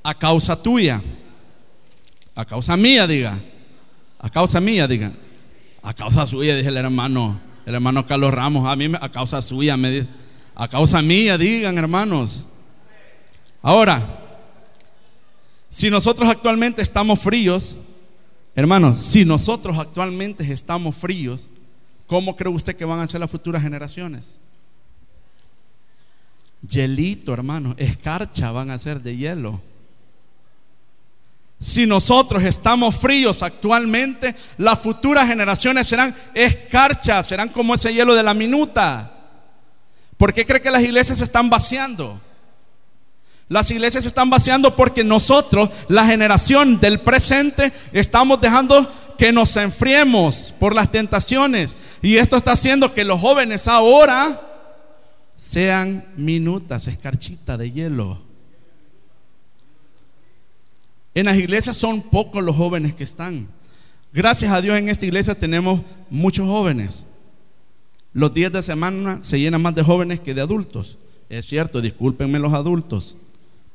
[0.04, 1.02] a causa tuya.
[2.34, 3.38] A causa mía, diga.
[4.24, 5.12] A causa mía, diga.
[5.82, 8.66] A causa suya, dije el hermano, el hermano Carlos Ramos.
[8.66, 10.08] A mí, a causa suya, me dice.
[10.56, 12.46] A causa mía, digan, hermanos.
[13.62, 14.22] Ahora,
[15.68, 17.76] si nosotros actualmente estamos fríos,
[18.56, 21.50] hermanos, si nosotros actualmente estamos fríos,
[22.08, 24.40] ¿cómo cree usted que van a ser las futuras generaciones?
[26.66, 29.60] Hielito, hermano, escarcha van a ser de hielo.
[31.64, 38.22] Si nosotros estamos fríos actualmente, las futuras generaciones serán escarcha, serán como ese hielo de
[38.22, 39.14] la minuta.
[40.18, 42.20] ¿Por qué cree que las iglesias se están vaciando?
[43.48, 49.56] Las iglesias se están vaciando porque nosotros, la generación del presente, estamos dejando que nos
[49.56, 51.78] enfriemos por las tentaciones.
[52.02, 54.38] Y esto está haciendo que los jóvenes ahora
[55.38, 58.23] sean minutas, escarchita de hielo.
[61.16, 63.48] En las iglesias son pocos los jóvenes que están.
[64.12, 67.06] Gracias a Dios en esta iglesia tenemos muchos jóvenes.
[68.14, 70.98] Los días de semana se llenan más de jóvenes que de adultos.
[71.30, 73.18] Es cierto, discúlpenme los adultos.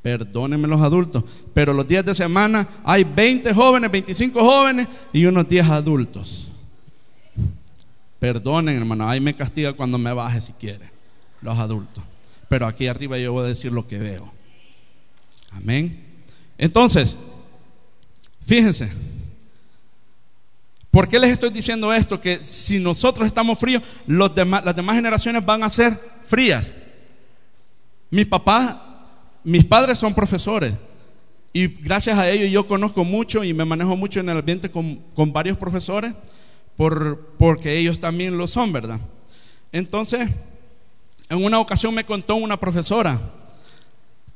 [0.03, 1.24] Perdónenme los adultos.
[1.53, 6.49] Pero los días de semana hay 20 jóvenes, 25 jóvenes y unos 10 adultos.
[8.18, 9.09] Perdonen, hermano.
[9.09, 10.91] Ahí me castiga cuando me baje si quiere.
[11.43, 12.05] Los adultos.
[12.49, 14.32] Pero aquí arriba yo voy a decir lo que veo.
[15.53, 16.05] Amén.
[16.57, 17.16] Entonces,
[18.49, 18.91] fíjense.
[20.91, 22.21] ¿Por qué les estoy diciendo esto?
[22.21, 26.73] Que si nosotros estamos fríos, las demás generaciones van a ser frías.
[28.11, 28.75] Mis papás,
[29.45, 30.73] mis padres son profesores.
[31.53, 34.97] Y gracias a ellos yo conozco mucho y me manejo mucho en el ambiente con,
[35.15, 36.15] con varios profesores
[36.77, 39.01] por, porque ellos también lo son, ¿verdad?
[39.73, 40.31] Entonces,
[41.29, 43.21] en una ocasión me contó una profesora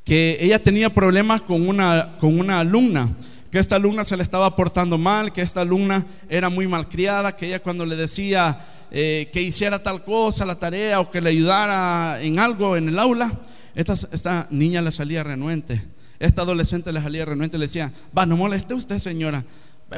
[0.04, 3.10] que ella tenía problemas con una, con una alumna,
[3.52, 7.48] que esta alumna se le estaba portando mal, que esta alumna era muy malcriada, que
[7.48, 8.58] ella cuando le decía
[8.90, 12.98] eh, que hiciera tal cosa, la tarea, o que le ayudara en algo en el
[12.98, 13.30] aula,
[13.74, 15.84] esta, esta niña le salía renuente.
[16.18, 19.44] Esta adolescente le salía renuente le decía, va, no moleste usted señora,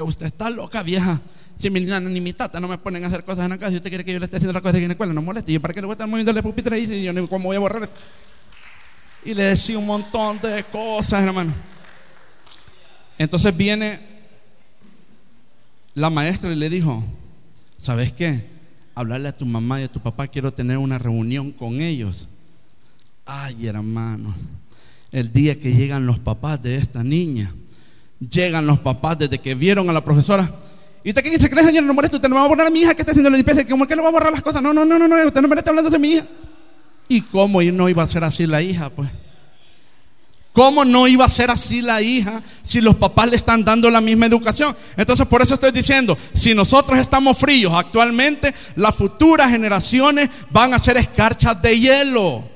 [0.01, 1.21] usted está loca vieja.
[1.55, 3.71] Si mi nana ni mi tata no me ponen a hacer cosas en la casa,
[3.71, 5.23] y usted quiere que yo le esté haciendo las cosas aquí en la escuela, no
[5.23, 5.53] moleste.
[5.53, 7.45] ¿Y para qué le voy a estar moviendo el pupitre ahí si yo ni cómo
[7.45, 7.95] voy a borrar esto?
[9.25, 11.55] Y le decía un montón de cosas, hermano.
[13.19, 14.01] Entonces viene
[15.95, 17.05] la maestra y le dijo,
[17.79, 18.47] ¿sabes qué?
[18.95, 22.29] Hablarle a tu mamá y a tu papá, quiero tener una reunión con ellos.
[23.25, 24.35] Ay, hermano,
[25.13, 27.55] el día que llegan los papás de esta niña,
[28.19, 30.53] llegan los papás desde que vieron a la profesora.
[31.03, 31.85] ¿Y usted qué se cree, señor?
[31.85, 33.65] No moleste, usted no va a borrar a mi hija que está haciendo la limpieza.
[33.67, 34.63] ¿Cómo que no va a borrar las cosas?
[34.63, 36.27] No, no, no, no, no, usted no me está hablando de mi hija.
[37.09, 38.91] ¿Y cómo no iba a ser así la hija?
[38.91, 39.11] Pues.
[40.55, 44.01] ¿Cómo no iba a ser así la hija si los papás le están dando la
[44.01, 44.73] misma educación?
[44.97, 50.79] Entonces por eso estoy diciendo, si nosotros estamos fríos actualmente, las futuras generaciones van a
[50.79, 52.49] ser escarchas de hielo.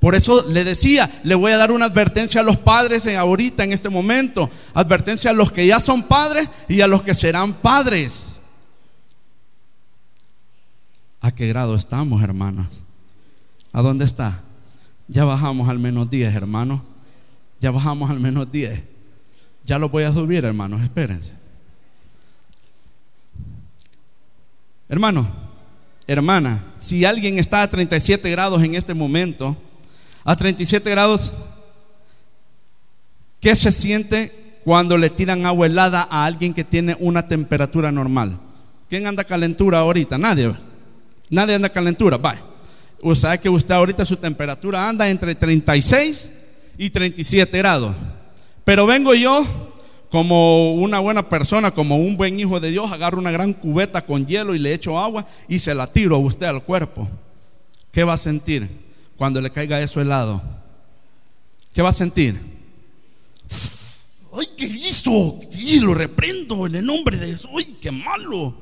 [0.00, 3.72] Por eso le decía, le voy a dar una advertencia a los padres ahorita, en
[3.72, 4.50] este momento.
[4.74, 8.40] Advertencia a los que ya son padres y a los que serán padres.
[11.20, 12.82] ¿A qué grado estamos, hermanos?
[13.72, 14.42] ¿A dónde está?
[15.06, 16.80] Ya bajamos al menos 10, hermanos.
[17.60, 18.82] Ya bajamos al menos 10.
[19.64, 21.32] Ya lo voy a subir, hermanos, espérense.
[24.88, 25.26] Hermano,
[26.06, 29.56] hermana, si alguien está a 37 grados en este momento,
[30.24, 31.32] a 37 grados,
[33.40, 38.38] ¿qué se siente cuando le tiran agua helada a alguien que tiene una temperatura normal?
[38.88, 40.18] ¿Quién anda calentura ahorita?
[40.18, 40.54] Nadie.
[41.30, 42.18] Nadie anda calentura.
[42.18, 42.44] Vaya.
[43.14, 46.30] Sabe que usted ahorita su temperatura anda entre 36
[46.78, 47.94] y 37 grados.
[48.64, 49.44] Pero vengo yo
[50.10, 54.26] como una buena persona, como un buen hijo de Dios, agarro una gran cubeta con
[54.26, 57.08] hielo y le echo agua y se la tiro a usted al cuerpo.
[57.90, 58.68] ¿Qué va a sentir
[59.16, 60.42] cuando le caiga eso helado?
[61.72, 62.40] ¿Qué va a sentir?
[64.32, 65.40] ¡Ay, qué hizo!
[65.52, 67.48] Y lo reprendo en el nombre de Dios.
[67.56, 68.56] ¡Ay, qué malo!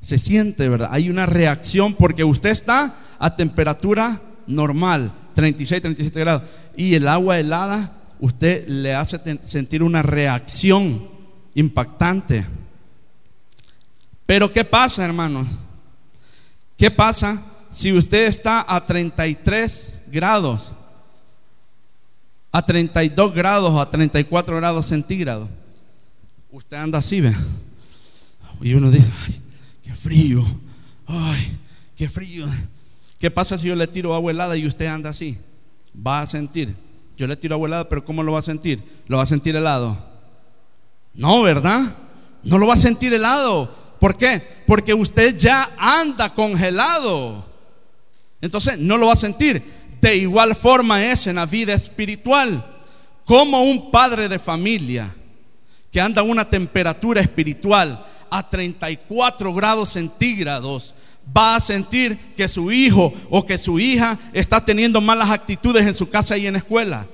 [0.00, 0.90] Se siente, ¿verdad?
[0.92, 7.38] Hay una reacción porque usted está a temperatura normal, 36, 37 grados, y el agua
[7.38, 11.06] helada, usted le hace sentir una reacción
[11.54, 12.46] impactante.
[14.26, 15.46] Pero ¿qué pasa, hermanos?
[16.76, 20.74] ¿Qué pasa si usted está a 33 grados,
[22.52, 25.48] a 32 grados o a 34 grados centígrados?
[26.54, 27.34] usted anda así, ve.
[28.60, 29.42] Y uno dice, ay,
[29.82, 30.44] qué frío,
[31.06, 31.58] ay,
[31.96, 32.46] qué frío.
[33.18, 35.38] ¿Qué pasa si yo le tiro agua helada y usted anda así?
[35.94, 36.74] Va a sentir.
[37.16, 38.82] Yo le tiro agua helada, pero ¿cómo lo va a sentir?
[39.06, 39.96] ¿Lo va a sentir helado?
[41.14, 41.96] No, ¿verdad?
[42.42, 43.72] No lo va a sentir helado.
[44.00, 44.42] ¿Por qué?
[44.66, 47.46] Porque usted ya anda congelado.
[48.40, 49.62] Entonces no lo va a sentir.
[50.00, 52.62] De igual forma es en la vida espiritual.
[53.24, 55.10] Como un padre de familia
[55.90, 60.93] que anda a una temperatura espiritual a 34 grados centígrados
[61.36, 65.94] va a sentir que su hijo o que su hija está teniendo malas actitudes en
[65.94, 67.06] su casa y en la escuela.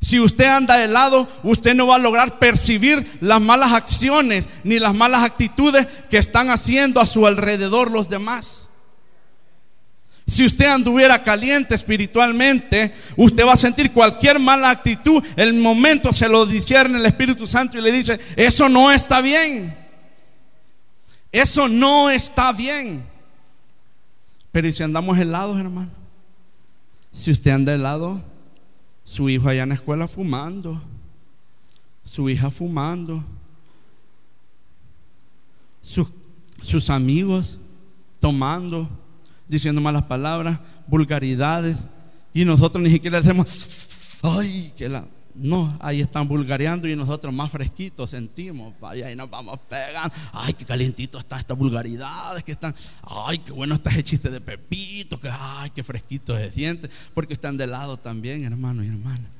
[0.00, 4.94] Si usted anda helado, usted no va a lograr percibir las malas acciones ni las
[4.94, 8.68] malas actitudes que están haciendo a su alrededor los demás.
[10.28, 15.24] Si usted anduviera caliente espiritualmente, usted va a sentir cualquier mala actitud.
[15.36, 19.87] El momento se lo discierne el Espíritu Santo y le dice, eso no está bien.
[21.30, 23.04] Eso no está bien.
[24.50, 25.90] Pero ¿y si andamos helados, hermano?
[27.12, 28.22] Si usted anda helado,
[29.04, 30.80] su hijo allá en la escuela fumando,
[32.04, 33.24] su hija fumando,
[36.62, 37.58] sus amigos
[38.20, 38.88] tomando,
[39.46, 41.86] diciendo malas palabras, vulgaridades,
[42.34, 45.04] y nosotros ni siquiera decimos, ay, que la...
[45.40, 48.74] No, ahí están vulgareando y nosotros más fresquitos sentimos.
[48.80, 50.12] Vaya, ahí nos vamos pegando.
[50.32, 52.74] Ay, qué calientito están estas vulgaridades que están.
[53.02, 55.20] Ay, qué bueno está ese chiste de Pepito.
[55.20, 56.90] Que, ay, qué fresquito se siente.
[57.14, 59.30] Porque están de lado también, hermano y hermana.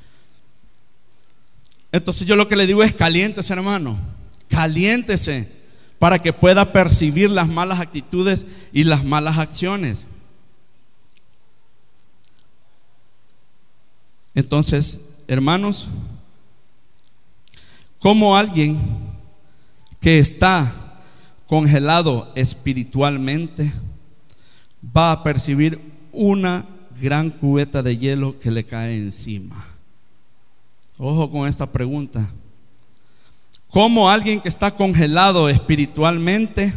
[1.91, 3.99] Entonces yo lo que le digo es caliéntese, hermano.
[4.49, 5.51] Caliéntese
[5.99, 10.07] para que pueda percibir las malas actitudes y las malas acciones.
[14.37, 15.89] Entonces, hermanos,
[17.99, 18.81] como alguien
[20.01, 20.73] que está
[21.47, 23.71] congelado espiritualmente
[24.97, 25.81] va a percibir
[26.13, 26.67] una
[27.01, 29.65] gran cubeta de hielo que le cae encima.
[30.97, 32.29] Ojo con esta pregunta.
[33.69, 36.73] ¿Cómo alguien que está congelado espiritualmente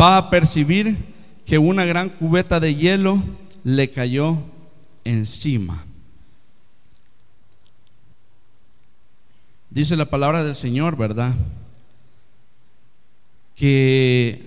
[0.00, 0.96] va a percibir
[1.44, 3.20] que una gran cubeta de hielo
[3.64, 4.38] le cayó
[5.02, 5.84] encima?
[9.74, 11.34] Dice la palabra del Señor, ¿verdad?
[13.56, 14.40] Que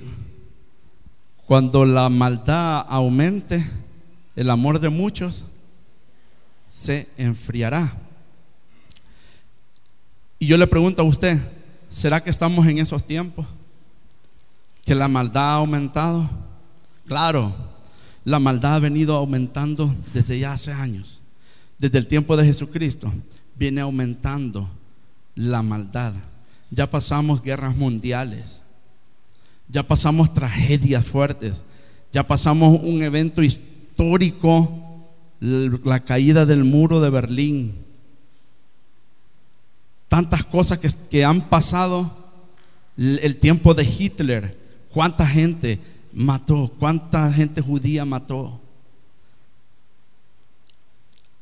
[1.46, 3.62] cuando la maldad aumente,
[4.38, 5.44] el amor de muchos
[6.66, 7.94] se enfriará.
[10.40, 11.38] Y yo le pregunto a usted,
[11.90, 13.46] ¿será que estamos en esos tiempos?
[14.86, 16.30] Que la maldad ha aumentado.
[17.06, 17.54] Claro,
[18.24, 21.20] la maldad ha venido aumentando desde ya hace años.
[21.78, 23.12] Desde el tiempo de Jesucristo
[23.58, 24.72] viene aumentando
[25.38, 26.14] la maldad.
[26.72, 28.62] Ya pasamos guerras mundiales.
[29.70, 31.64] Ya pasamos tragedias fuertes.
[32.12, 35.06] Ya pasamos un evento histórico,
[35.40, 37.86] la caída del muro de Berlín.
[40.08, 42.26] Tantas cosas que, han pasado.
[42.98, 44.58] El tiempo de Hitler.
[44.92, 45.80] ¿Cuánta gente
[46.12, 46.74] mató?
[46.80, 48.60] ¿Cuánta gente judía mató?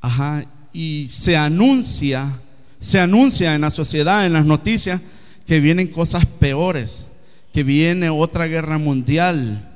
[0.01, 0.43] Ajá.
[0.73, 2.41] Y se anuncia
[2.85, 5.01] se anuncia en la sociedad, en las noticias,
[5.47, 7.07] que vienen cosas peores,
[7.51, 9.71] que viene otra guerra mundial.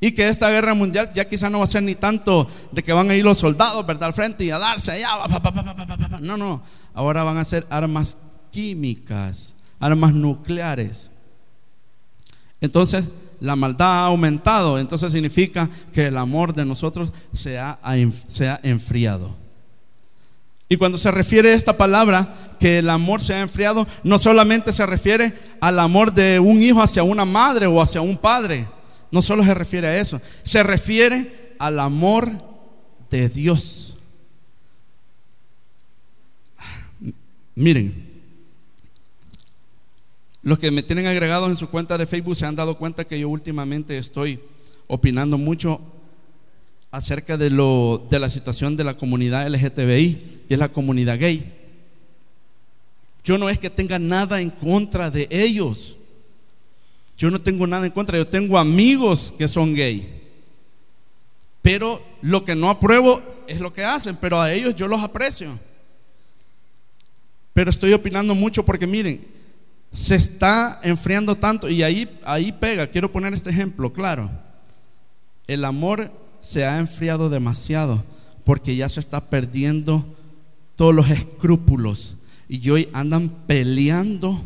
[0.00, 2.92] Y que esta guerra mundial ya quizá no va a ser ni tanto de que
[2.92, 3.86] van a ir los soldados.
[3.88, 5.08] Al frente y a darse allá.
[6.20, 6.62] No, no.
[6.92, 8.18] Ahora van a ser armas
[8.50, 11.10] químicas, armas nucleares.
[12.60, 13.06] Entonces,
[13.40, 14.78] la maldad ha aumentado.
[14.78, 17.78] Entonces significa que el amor de nosotros se ha
[18.62, 19.45] enfriado.
[20.68, 24.72] Y cuando se refiere a esta palabra, que el amor se ha enfriado, no solamente
[24.72, 28.66] se refiere al amor de un hijo hacia una madre o hacia un padre,
[29.12, 32.32] no solo se refiere a eso, se refiere al amor
[33.10, 33.96] de Dios.
[37.54, 38.06] Miren,
[40.42, 43.18] los que me tienen agregados en su cuenta de Facebook se han dado cuenta que
[43.18, 44.40] yo últimamente estoy
[44.88, 45.80] opinando mucho
[46.96, 51.52] acerca de, lo, de la situación de la comunidad LGTBI y es la comunidad gay.
[53.22, 55.98] Yo no es que tenga nada en contra de ellos.
[57.18, 58.16] Yo no tengo nada en contra.
[58.16, 60.22] Yo tengo amigos que son gay.
[61.60, 64.16] Pero lo que no apruebo es lo que hacen.
[64.16, 65.58] Pero a ellos yo los aprecio.
[67.52, 69.22] Pero estoy opinando mucho porque miren,
[69.92, 71.68] se está enfriando tanto.
[71.68, 72.86] Y ahí, ahí pega.
[72.86, 74.30] Quiero poner este ejemplo, claro.
[75.46, 76.10] El amor
[76.46, 78.04] se ha enfriado demasiado
[78.44, 80.06] porque ya se está perdiendo
[80.76, 82.16] todos los escrúpulos
[82.48, 84.40] y hoy andan peleando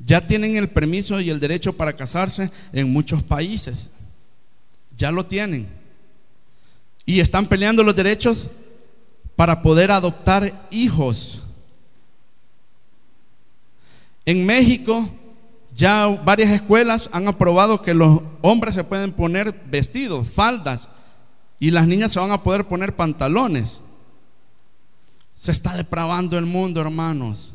[0.00, 3.90] Ya tienen el permiso y el derecho para casarse en muchos países.
[4.96, 5.68] Ya lo tienen.
[7.04, 8.50] Y están peleando los derechos
[9.36, 11.42] para poder adoptar hijos.
[14.24, 15.08] En México
[15.74, 20.88] ya varias escuelas han aprobado que los hombres se pueden poner vestidos, faldas,
[21.60, 23.82] y las niñas se van a poder poner pantalones.
[25.34, 27.52] Se está depravando el mundo, hermanos.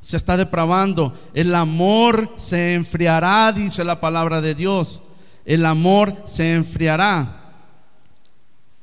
[0.00, 1.12] Se está depravando.
[1.34, 5.02] El amor se enfriará, dice la palabra de Dios.
[5.44, 7.36] El amor se enfriará.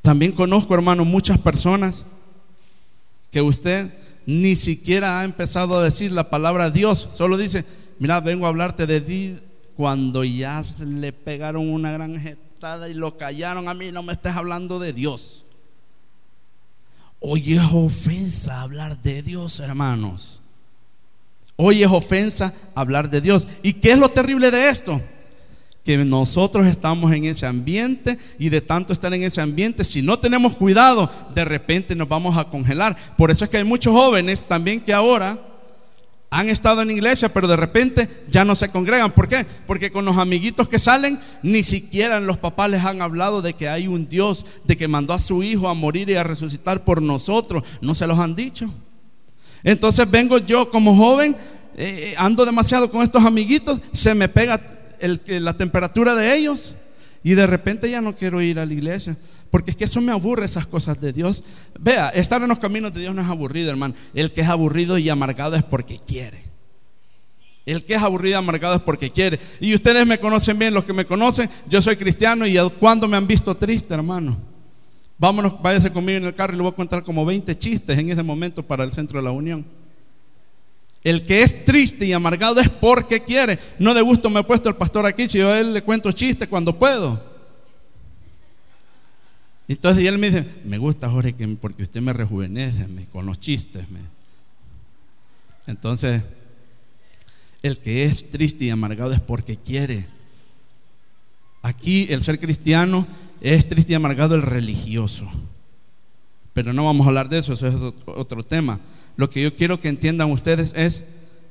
[0.01, 2.05] También conozco, hermano, muchas personas
[3.31, 3.93] que usted
[4.25, 7.07] ni siquiera ha empezado a decir la palabra Dios.
[7.13, 7.63] Solo dice,
[7.97, 9.39] mira, vengo a hablarte de ti
[9.75, 12.19] cuando ya le pegaron una gran
[12.89, 13.67] y lo callaron.
[13.67, 15.43] A mí no me estés hablando de Dios.
[17.19, 20.41] Hoy es ofensa hablar de Dios, hermanos.
[21.55, 23.47] Hoy es ofensa hablar de Dios.
[23.63, 25.01] ¿Y qué es lo terrible de esto?
[25.83, 30.19] Que nosotros estamos en ese ambiente y de tanto estar en ese ambiente, si no
[30.19, 32.97] tenemos cuidado, de repente nos vamos a congelar.
[33.17, 35.46] Por eso es que hay muchos jóvenes también que ahora
[36.29, 39.11] han estado en iglesia, pero de repente ya no se congregan.
[39.11, 39.45] ¿Por qué?
[39.65, 43.69] Porque con los amiguitos que salen, ni siquiera los papás les han hablado de que
[43.69, 47.01] hay un Dios, de que mandó a su hijo a morir y a resucitar por
[47.01, 47.63] nosotros.
[47.81, 48.69] No se los han dicho.
[49.63, 51.35] Entonces vengo yo como joven,
[51.77, 54.61] eh, ando demasiado con estos amiguitos, se me pega
[54.99, 56.75] la temperatura de ellos
[57.27, 59.17] y de repente ya no quiero ir a la iglesia.
[59.51, 61.43] Porque es que eso me aburre esas cosas de Dios.
[61.77, 63.95] Vea, estar en los caminos de Dios no es aburrido, hermano.
[64.13, 66.41] El que es aburrido y amargado es porque quiere.
[67.65, 69.41] El que es aburrido y amargado es porque quiere.
[69.59, 73.17] Y ustedes me conocen bien, los que me conocen, yo soy cristiano y cuando me
[73.17, 74.37] han visto triste, hermano.
[75.17, 78.09] Vámonos, váyase conmigo en el carro y le voy a contar como 20 chistes en
[78.09, 79.65] ese momento para el centro de la unión.
[81.03, 83.59] El que es triste y amargado es porque quiere.
[83.79, 86.11] No de gusto me he puesto el pastor aquí si yo a él le cuento
[86.11, 87.37] chistes cuando puedo.
[89.67, 93.85] Entonces él me dice, me gusta Jorge porque usted me rejuvenece con los chistes.
[95.65, 96.23] Entonces,
[97.61, 100.07] el que es triste y amargado es porque quiere.
[101.61, 103.05] Aquí el ser cristiano
[103.41, 105.29] es triste y amargado el religioso.
[106.53, 107.75] Pero no vamos a hablar de eso, eso es
[108.05, 108.79] otro tema.
[109.17, 111.03] Lo que yo quiero que entiendan ustedes es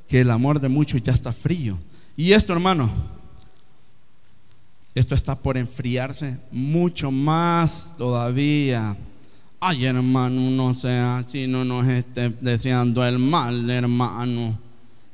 [0.09, 1.79] que el amor de muchos ya está frío.
[2.17, 2.91] Y esto, hermano,
[4.95, 8.97] esto está por enfriarse mucho más todavía.
[9.61, 14.59] Ay, hermano, no sea si no nos esté deseando el mal, hermano.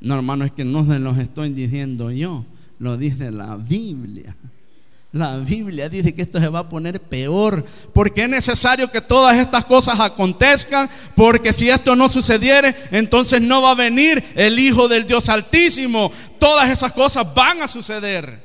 [0.00, 2.44] No, hermano, es que no se los estoy diciendo yo,
[2.78, 4.36] lo dice la Biblia.
[5.12, 9.36] La Biblia dice que esto se va a poner peor, porque es necesario que todas
[9.36, 14.88] estas cosas acontezcan, porque si esto no sucediere, entonces no va a venir el Hijo
[14.88, 16.10] del Dios Altísimo.
[16.38, 18.42] Todas esas cosas van a suceder.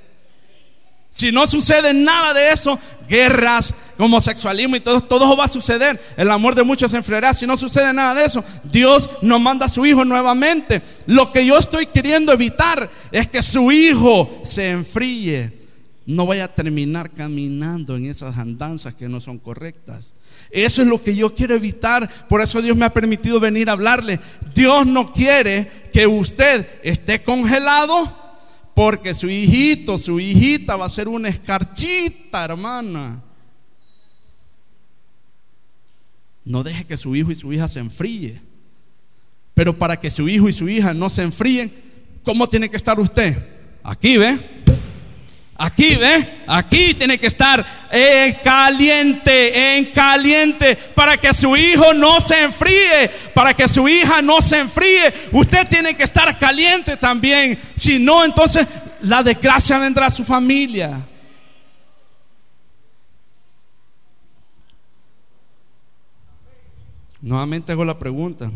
[1.09, 5.97] Si no sucede nada de eso, guerras, homosexualismo y todo, todo va a suceder.
[6.17, 7.33] El amor de muchos se enfriará.
[7.33, 10.81] Si no sucede nada de eso, Dios nos manda a su Hijo nuevamente.
[11.05, 15.56] Lo que yo estoy queriendo evitar es que su Hijo se enfríe
[16.07, 20.13] no vaya a terminar caminando en esas andanzas que no son correctas.
[20.51, 22.09] Eso es lo que yo quiero evitar.
[22.29, 24.17] Por eso Dios me ha permitido venir a hablarle.
[24.55, 28.09] Dios no quiere que usted esté congelado
[28.73, 33.21] porque su hijito, su hijita va a ser una escarchita, hermana.
[36.45, 38.41] No deje que su hijo y su hija se enfríe.
[39.53, 41.69] Pero para que su hijo y su hija no se enfríen,
[42.23, 43.35] ¿cómo tiene que estar usted?
[43.83, 44.56] Aquí, ¿ve?
[45.59, 46.43] Aquí, ¿ve?
[46.45, 53.09] Aquí tiene que estar en caliente, en caliente, para que su hijo no se enfríe,
[53.33, 55.11] para que su hija no se enfríe.
[55.31, 57.57] Usted tiene que estar caliente también.
[57.75, 58.67] Si no, entonces
[59.01, 61.07] la desgracia vendrá a su familia.
[67.19, 68.51] Nuevamente hago la pregunta,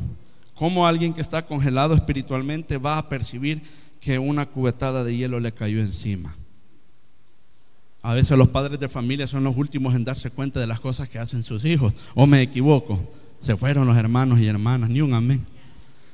[0.54, 3.64] ¿cómo alguien que está congelado espiritualmente va a percibir
[4.00, 6.36] que una cubetada de hielo le cayó encima?
[8.04, 11.08] A veces los padres de familia son los últimos en darse cuenta de las cosas
[11.08, 11.94] que hacen sus hijos.
[12.16, 13.00] ¿O me equivoco?
[13.40, 15.46] Se fueron los hermanos y hermanas, ni un amén.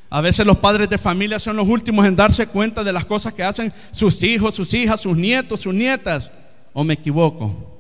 [0.10, 3.34] A veces los padres de familia son los últimos en darse cuenta de las cosas
[3.34, 6.32] que hacen sus hijos, sus hijas, sus nietos, sus nietas.
[6.74, 7.77] ¿O me equivoco?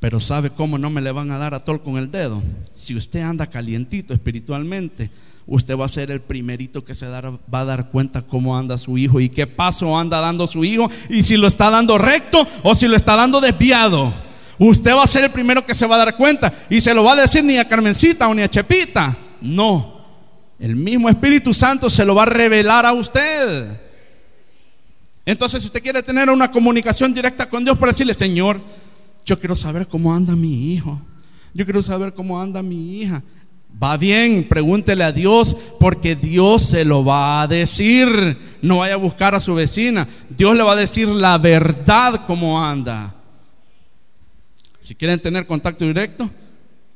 [0.00, 2.42] Pero ¿sabe cómo no me le van a dar a tol con el dedo?
[2.74, 5.10] Si usted anda calientito espiritualmente,
[5.46, 8.96] usted va a ser el primerito que se va a dar cuenta cómo anda su
[8.96, 12.74] hijo y qué paso anda dando su hijo y si lo está dando recto o
[12.74, 14.10] si lo está dando desviado.
[14.58, 17.04] Usted va a ser el primero que se va a dar cuenta y se lo
[17.04, 19.16] va a decir ni a Carmencita o ni a Chepita.
[19.42, 20.00] No.
[20.58, 23.80] el mismo Espíritu Santo se lo va a revelar a usted.
[25.26, 28.60] Entonces, si usted quiere tener una comunicación directa con Dios, para decirle, Señor,
[29.24, 31.00] yo quiero saber cómo anda mi hijo.
[31.54, 33.22] Yo quiero saber cómo anda mi hija.
[33.82, 38.08] Va bien, pregúntele a Dios porque Dios se lo va a decir.
[38.62, 40.06] No vaya a buscar a su vecina.
[40.28, 43.14] Dios le va a decir la verdad cómo anda.
[44.80, 46.28] Si quieren tener contacto directo,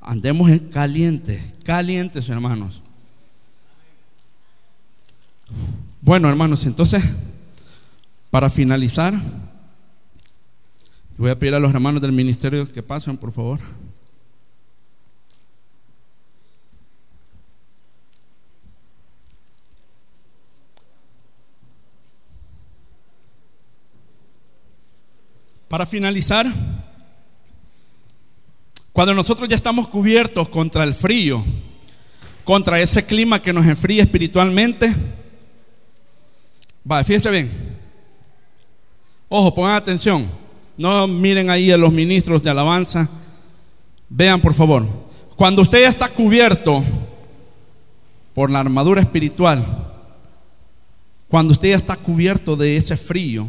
[0.00, 2.82] andemos en caliente, calientes hermanos.
[6.00, 7.02] Bueno hermanos, entonces,
[8.30, 9.14] para finalizar,
[11.16, 13.60] voy a pedir a los hermanos del ministerio que pasen, por favor.
[25.68, 26.46] Para finalizar,
[28.92, 31.44] cuando nosotros ya estamos cubiertos contra el frío,
[32.44, 34.94] contra ese clima que nos enfría espiritualmente,
[36.88, 37.50] va, fíjese bien.
[39.28, 40.43] Ojo, pongan atención.
[40.76, 43.08] No miren ahí a los ministros de alabanza.
[44.08, 44.86] Vean, por favor.
[45.36, 46.82] Cuando usted ya está cubierto
[48.34, 49.64] por la armadura espiritual,
[51.28, 53.48] cuando usted ya está cubierto de ese frío,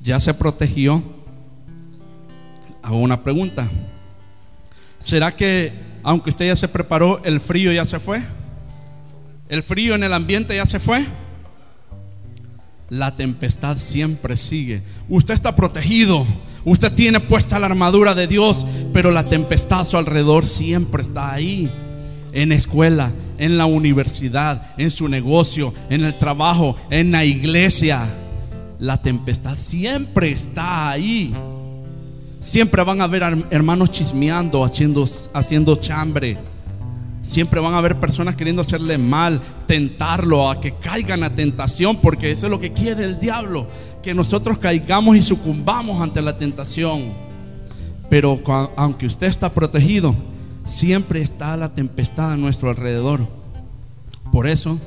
[0.00, 1.02] ya se protegió,
[2.82, 3.68] hago una pregunta.
[4.98, 8.22] ¿Será que aunque usted ya se preparó, el frío ya se fue?
[9.48, 11.04] ¿El frío en el ambiente ya se fue?
[12.90, 14.82] La tempestad siempre sigue.
[15.08, 16.26] Usted está protegido.
[16.64, 21.32] Usted tiene puesta la armadura de Dios, pero la tempestad a su alrededor siempre está
[21.32, 21.70] ahí.
[22.32, 28.02] En la escuela, en la universidad, en su negocio, en el trabajo, en la iglesia.
[28.80, 31.32] La tempestad siempre está ahí.
[32.40, 36.38] Siempre van a haber hermanos chismeando, haciendo, haciendo chambre.
[37.30, 42.30] Siempre van a haber personas queriendo hacerle mal, tentarlo, a que caigan a tentación, porque
[42.30, 43.68] eso es lo que quiere el diablo,
[44.02, 47.12] que nosotros caigamos y sucumbamos ante la tentación.
[48.08, 48.40] Pero
[48.76, 50.14] aunque usted está protegido,
[50.64, 53.20] siempre está la tempestad a nuestro alrededor.
[54.32, 54.78] Por eso,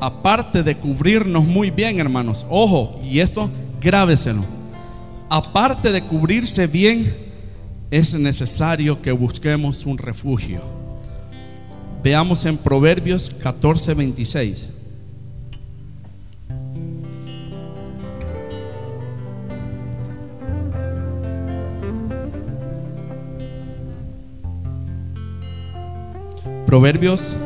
[0.00, 3.50] aparte de cubrirnos muy bien, hermanos, ojo, y esto
[3.80, 4.56] grábeselo
[5.28, 7.14] aparte de cubrirse bien,
[7.90, 10.75] es necesario que busquemos un refugio.
[12.06, 14.68] Veamos en Proverbios 14, 26.
[26.64, 27.36] Proverbios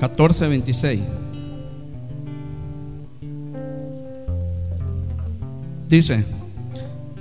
[0.00, 1.00] 14, 26.
[5.88, 6.24] Dice,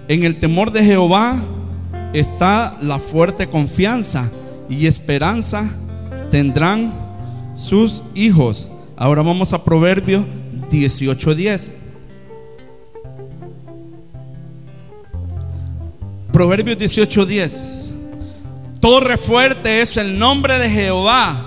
[0.07, 1.39] en el temor de Jehová
[2.13, 4.27] está la fuerte confianza
[4.67, 5.71] y esperanza
[6.33, 6.91] tendrán
[7.55, 8.71] sus hijos.
[8.97, 10.25] Ahora vamos a Proverbio
[10.67, 11.69] 18:10.
[16.31, 17.91] Proverbios 18:10.
[18.79, 21.39] Torre fuerte es el nombre de Jehová.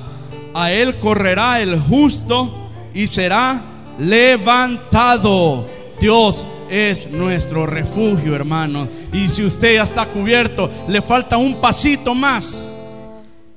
[0.54, 3.60] A él correrá el justo y será
[3.98, 5.66] levantado.
[5.98, 8.86] Dios es nuestro refugio, hermano.
[9.12, 12.75] Y si usted ya está cubierto, le falta un pasito más.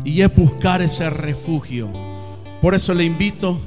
[0.03, 1.89] Y es buscar ese refugio.
[2.61, 3.59] Por eso le invito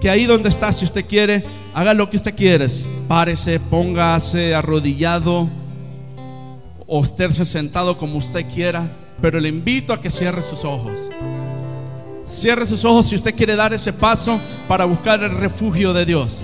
[0.00, 1.42] que ahí donde está, si usted quiere,
[1.74, 2.66] haga lo que usted quiere.
[3.08, 5.48] Párese, póngase arrodillado
[6.86, 8.90] o estése sentado como usted quiera.
[9.20, 11.08] Pero le invito a que cierre sus ojos.
[12.26, 16.42] Cierre sus ojos si usted quiere dar ese paso para buscar el refugio de Dios.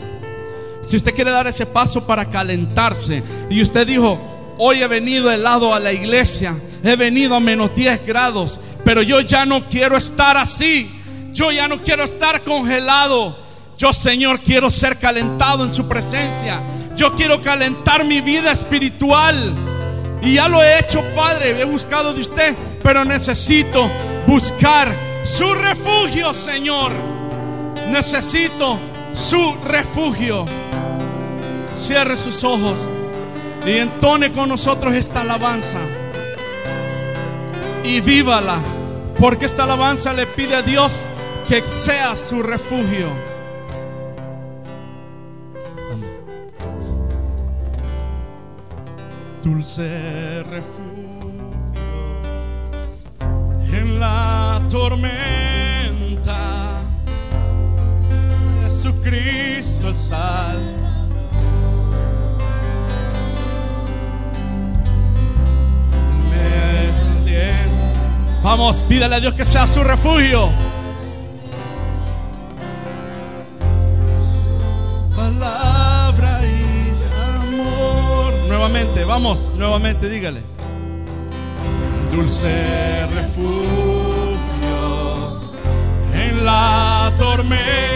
[0.82, 4.18] Si usted quiere dar ese paso para calentarse y usted dijo,
[4.59, 9.20] hoy he venido helado a la iglesia, he venido a menos 10 grados, pero yo
[9.20, 10.90] ya no quiero estar así,
[11.32, 13.36] yo ya no quiero estar congelado.
[13.76, 16.62] Yo, Señor, quiero ser calentado en su presencia.
[16.96, 19.54] Yo quiero calentar mi vida espiritual.
[20.22, 21.61] Y ya lo he hecho, Padre.
[21.61, 23.90] He buscado de usted, pero necesito
[24.26, 24.90] buscar
[25.22, 26.90] su refugio, Señor.
[27.90, 28.78] Necesito
[29.12, 30.46] su refugio.
[31.78, 32.78] Cierre sus ojos
[33.67, 35.81] y entone con nosotros esta alabanza.
[37.83, 38.59] Y vívala,
[39.19, 41.07] porque esta alabanza le pide a Dios
[41.49, 43.09] que sea su refugio.
[49.43, 50.97] Dulce refugio
[53.73, 56.37] en la tormenta.
[58.62, 60.95] Jesucristo el sal
[68.43, 70.51] Vamos, pídale a Dios que sea su refugio.
[75.16, 76.95] Palabra y
[77.45, 78.32] amor.
[78.49, 80.43] Nuevamente, vamos, nuevamente, dígale.
[82.12, 84.47] Dulce refugio
[86.14, 87.95] en la tormenta.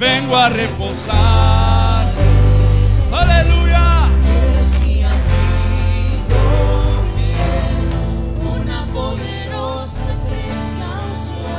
[0.00, 2.06] Vengo a reposar.
[3.12, 4.08] Aleluya.
[4.54, 6.40] Eres mi amigo
[7.14, 7.78] fiel,
[8.62, 10.04] una poderosa
[11.04, 11.52] unción.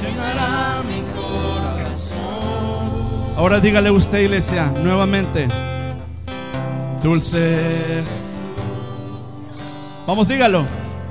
[0.00, 2.26] llenará mi corazón.
[3.36, 5.46] Ahora dígale usted, iglesia, nuevamente.
[7.02, 8.02] Dulce.
[10.06, 10.64] Vamos, dígalo.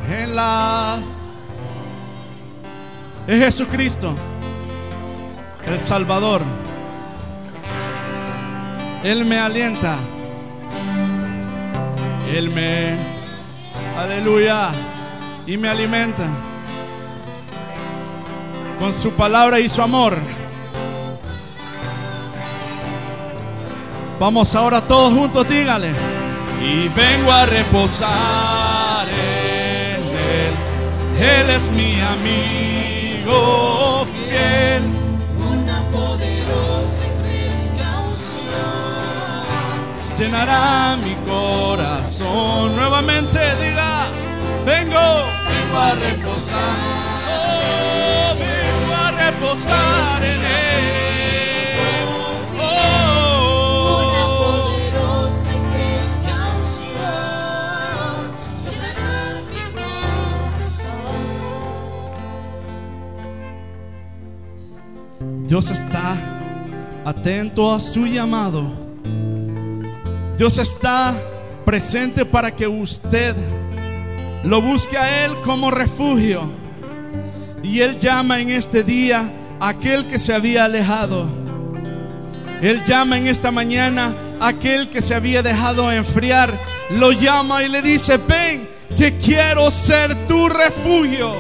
[0.09, 0.97] En la.
[3.27, 4.15] Es Jesucristo,
[5.67, 6.41] el Salvador.
[9.03, 9.95] Él me alienta.
[12.33, 12.95] Él me.
[13.97, 14.69] Aleluya.
[15.45, 16.25] Y me alimenta
[18.79, 20.17] con su palabra y su amor.
[24.19, 25.91] Vamos ahora todos juntos, dígale.
[26.61, 30.53] Y vengo a reposar en él.
[31.19, 33.35] Él es mi amigo
[34.05, 34.96] fiel.
[40.17, 42.75] Llenará mi corazón.
[42.75, 44.07] Nuevamente diga,
[44.65, 44.99] vengo,
[45.47, 46.59] vengo a reposar.
[47.29, 51.77] Oh, vengo a reposar en él.
[52.55, 54.33] Una Oh.
[54.39, 58.17] poderosa y fresca unción.
[58.63, 59.15] Llenará
[59.53, 59.63] mi
[65.21, 65.47] corazón.
[65.47, 66.15] Dios está
[67.05, 68.86] atento a su llamado.
[70.37, 71.15] Dios está
[71.65, 73.35] presente para que usted
[74.43, 76.47] lo busque a Él como refugio.
[77.63, 81.27] Y Él llama en este día a aquel que se había alejado.
[82.61, 86.53] Él llama en esta mañana a aquel que se había dejado enfriar.
[86.91, 91.33] Lo llama y le dice, ven, que quiero ser tu refugio.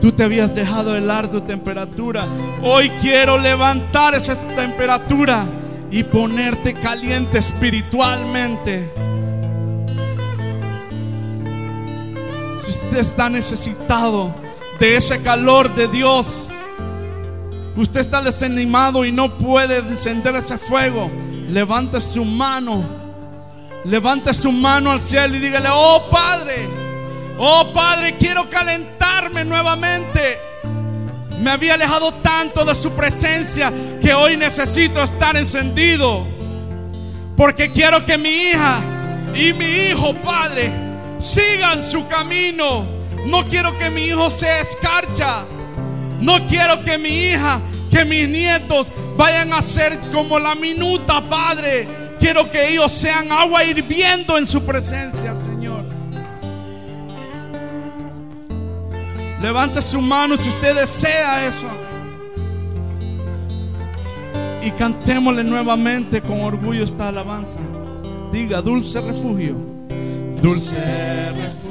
[0.00, 2.24] Tú te habías dejado helar tu temperatura.
[2.62, 5.44] Hoy quiero levantar esa temperatura
[5.90, 8.92] y ponerte caliente espiritualmente.
[12.54, 14.34] Si usted está necesitado
[14.78, 16.48] de ese calor de Dios,
[17.76, 21.10] usted está desanimado y no puede encender ese fuego,
[21.48, 22.82] levante su mano.
[23.84, 26.68] Levante su mano al cielo y dígale, oh Padre,
[27.38, 30.49] oh Padre, quiero calentarme nuevamente.
[31.40, 36.26] Me había alejado tanto de su presencia que hoy necesito estar encendido.
[37.36, 38.78] Porque quiero que mi hija
[39.34, 40.70] y mi hijo, Padre,
[41.18, 42.84] sigan su camino.
[43.26, 45.44] No quiero que mi hijo sea escarcha.
[46.20, 47.60] No quiero que mi hija,
[47.90, 51.88] que mis nietos vayan a ser como la minuta, Padre.
[52.18, 55.59] Quiero que ellos sean agua hirviendo en su presencia, Señor.
[59.40, 61.66] Levante su mano si usted desea eso.
[64.62, 67.60] Y cantémosle nuevamente con orgullo esta alabanza.
[68.32, 69.56] Diga, dulce refugio.
[70.42, 70.76] Dulce
[71.32, 71.70] refugio.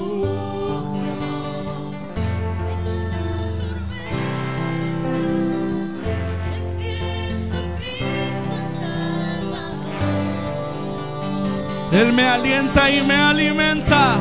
[11.92, 14.18] Él me alienta y me alimenta.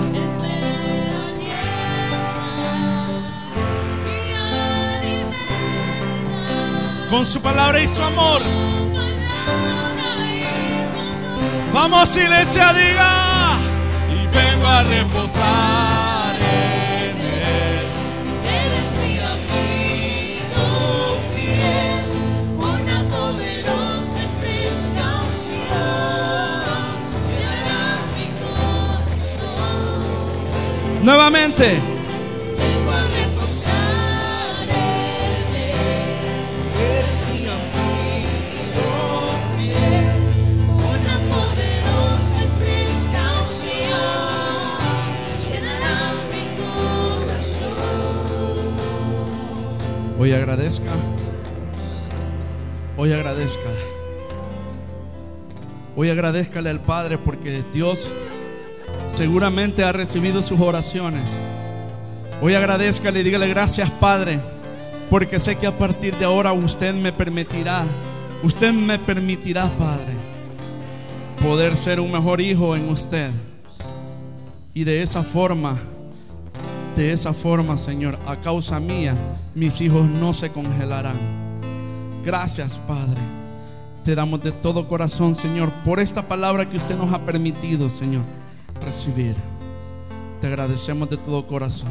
[7.10, 8.42] Con su palabra y su amor.
[11.72, 13.56] Vamos, iglesia, diga.
[14.10, 17.86] Y vengo a reposar en él.
[18.44, 20.66] Eres mi amigo
[21.34, 22.08] fiel,
[22.58, 25.78] una poderosa y fresca unción
[28.16, 28.26] mi
[29.22, 30.04] corazón.
[31.04, 31.87] Nuevamente.
[50.20, 50.90] Hoy agradezca.
[52.96, 53.70] Hoy agradezca.
[55.94, 58.08] Hoy agradezcale al Padre porque Dios
[59.06, 61.22] seguramente ha recibido sus oraciones.
[62.42, 64.40] Hoy agradezcale y dígale gracias Padre,
[65.08, 67.84] porque sé que a partir de ahora usted me permitirá,
[68.42, 70.14] usted me permitirá Padre,
[71.40, 73.30] poder ser un mejor hijo en usted.
[74.74, 75.78] Y de esa forma,
[76.96, 79.14] de esa forma Señor, a causa mía,
[79.58, 81.16] mis hijos no se congelarán.
[82.24, 83.20] Gracias Padre.
[84.04, 88.22] Te damos de todo corazón, Señor, por esta palabra que usted nos ha permitido, Señor,
[88.82, 89.34] recibir.
[90.40, 91.88] Te agradecemos de todo corazón.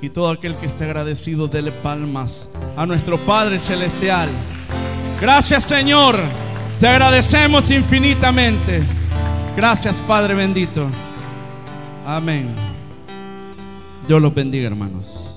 [0.00, 4.30] Y todo aquel que esté agradecido, dele palmas a nuestro Padre Celestial.
[5.20, 6.18] Gracias, Señor.
[6.78, 8.82] Te agradecemos infinitamente.
[9.54, 10.86] Gracias, Padre bendito.
[12.06, 12.48] Amén.
[14.08, 15.29] Dios los bendiga, hermanos.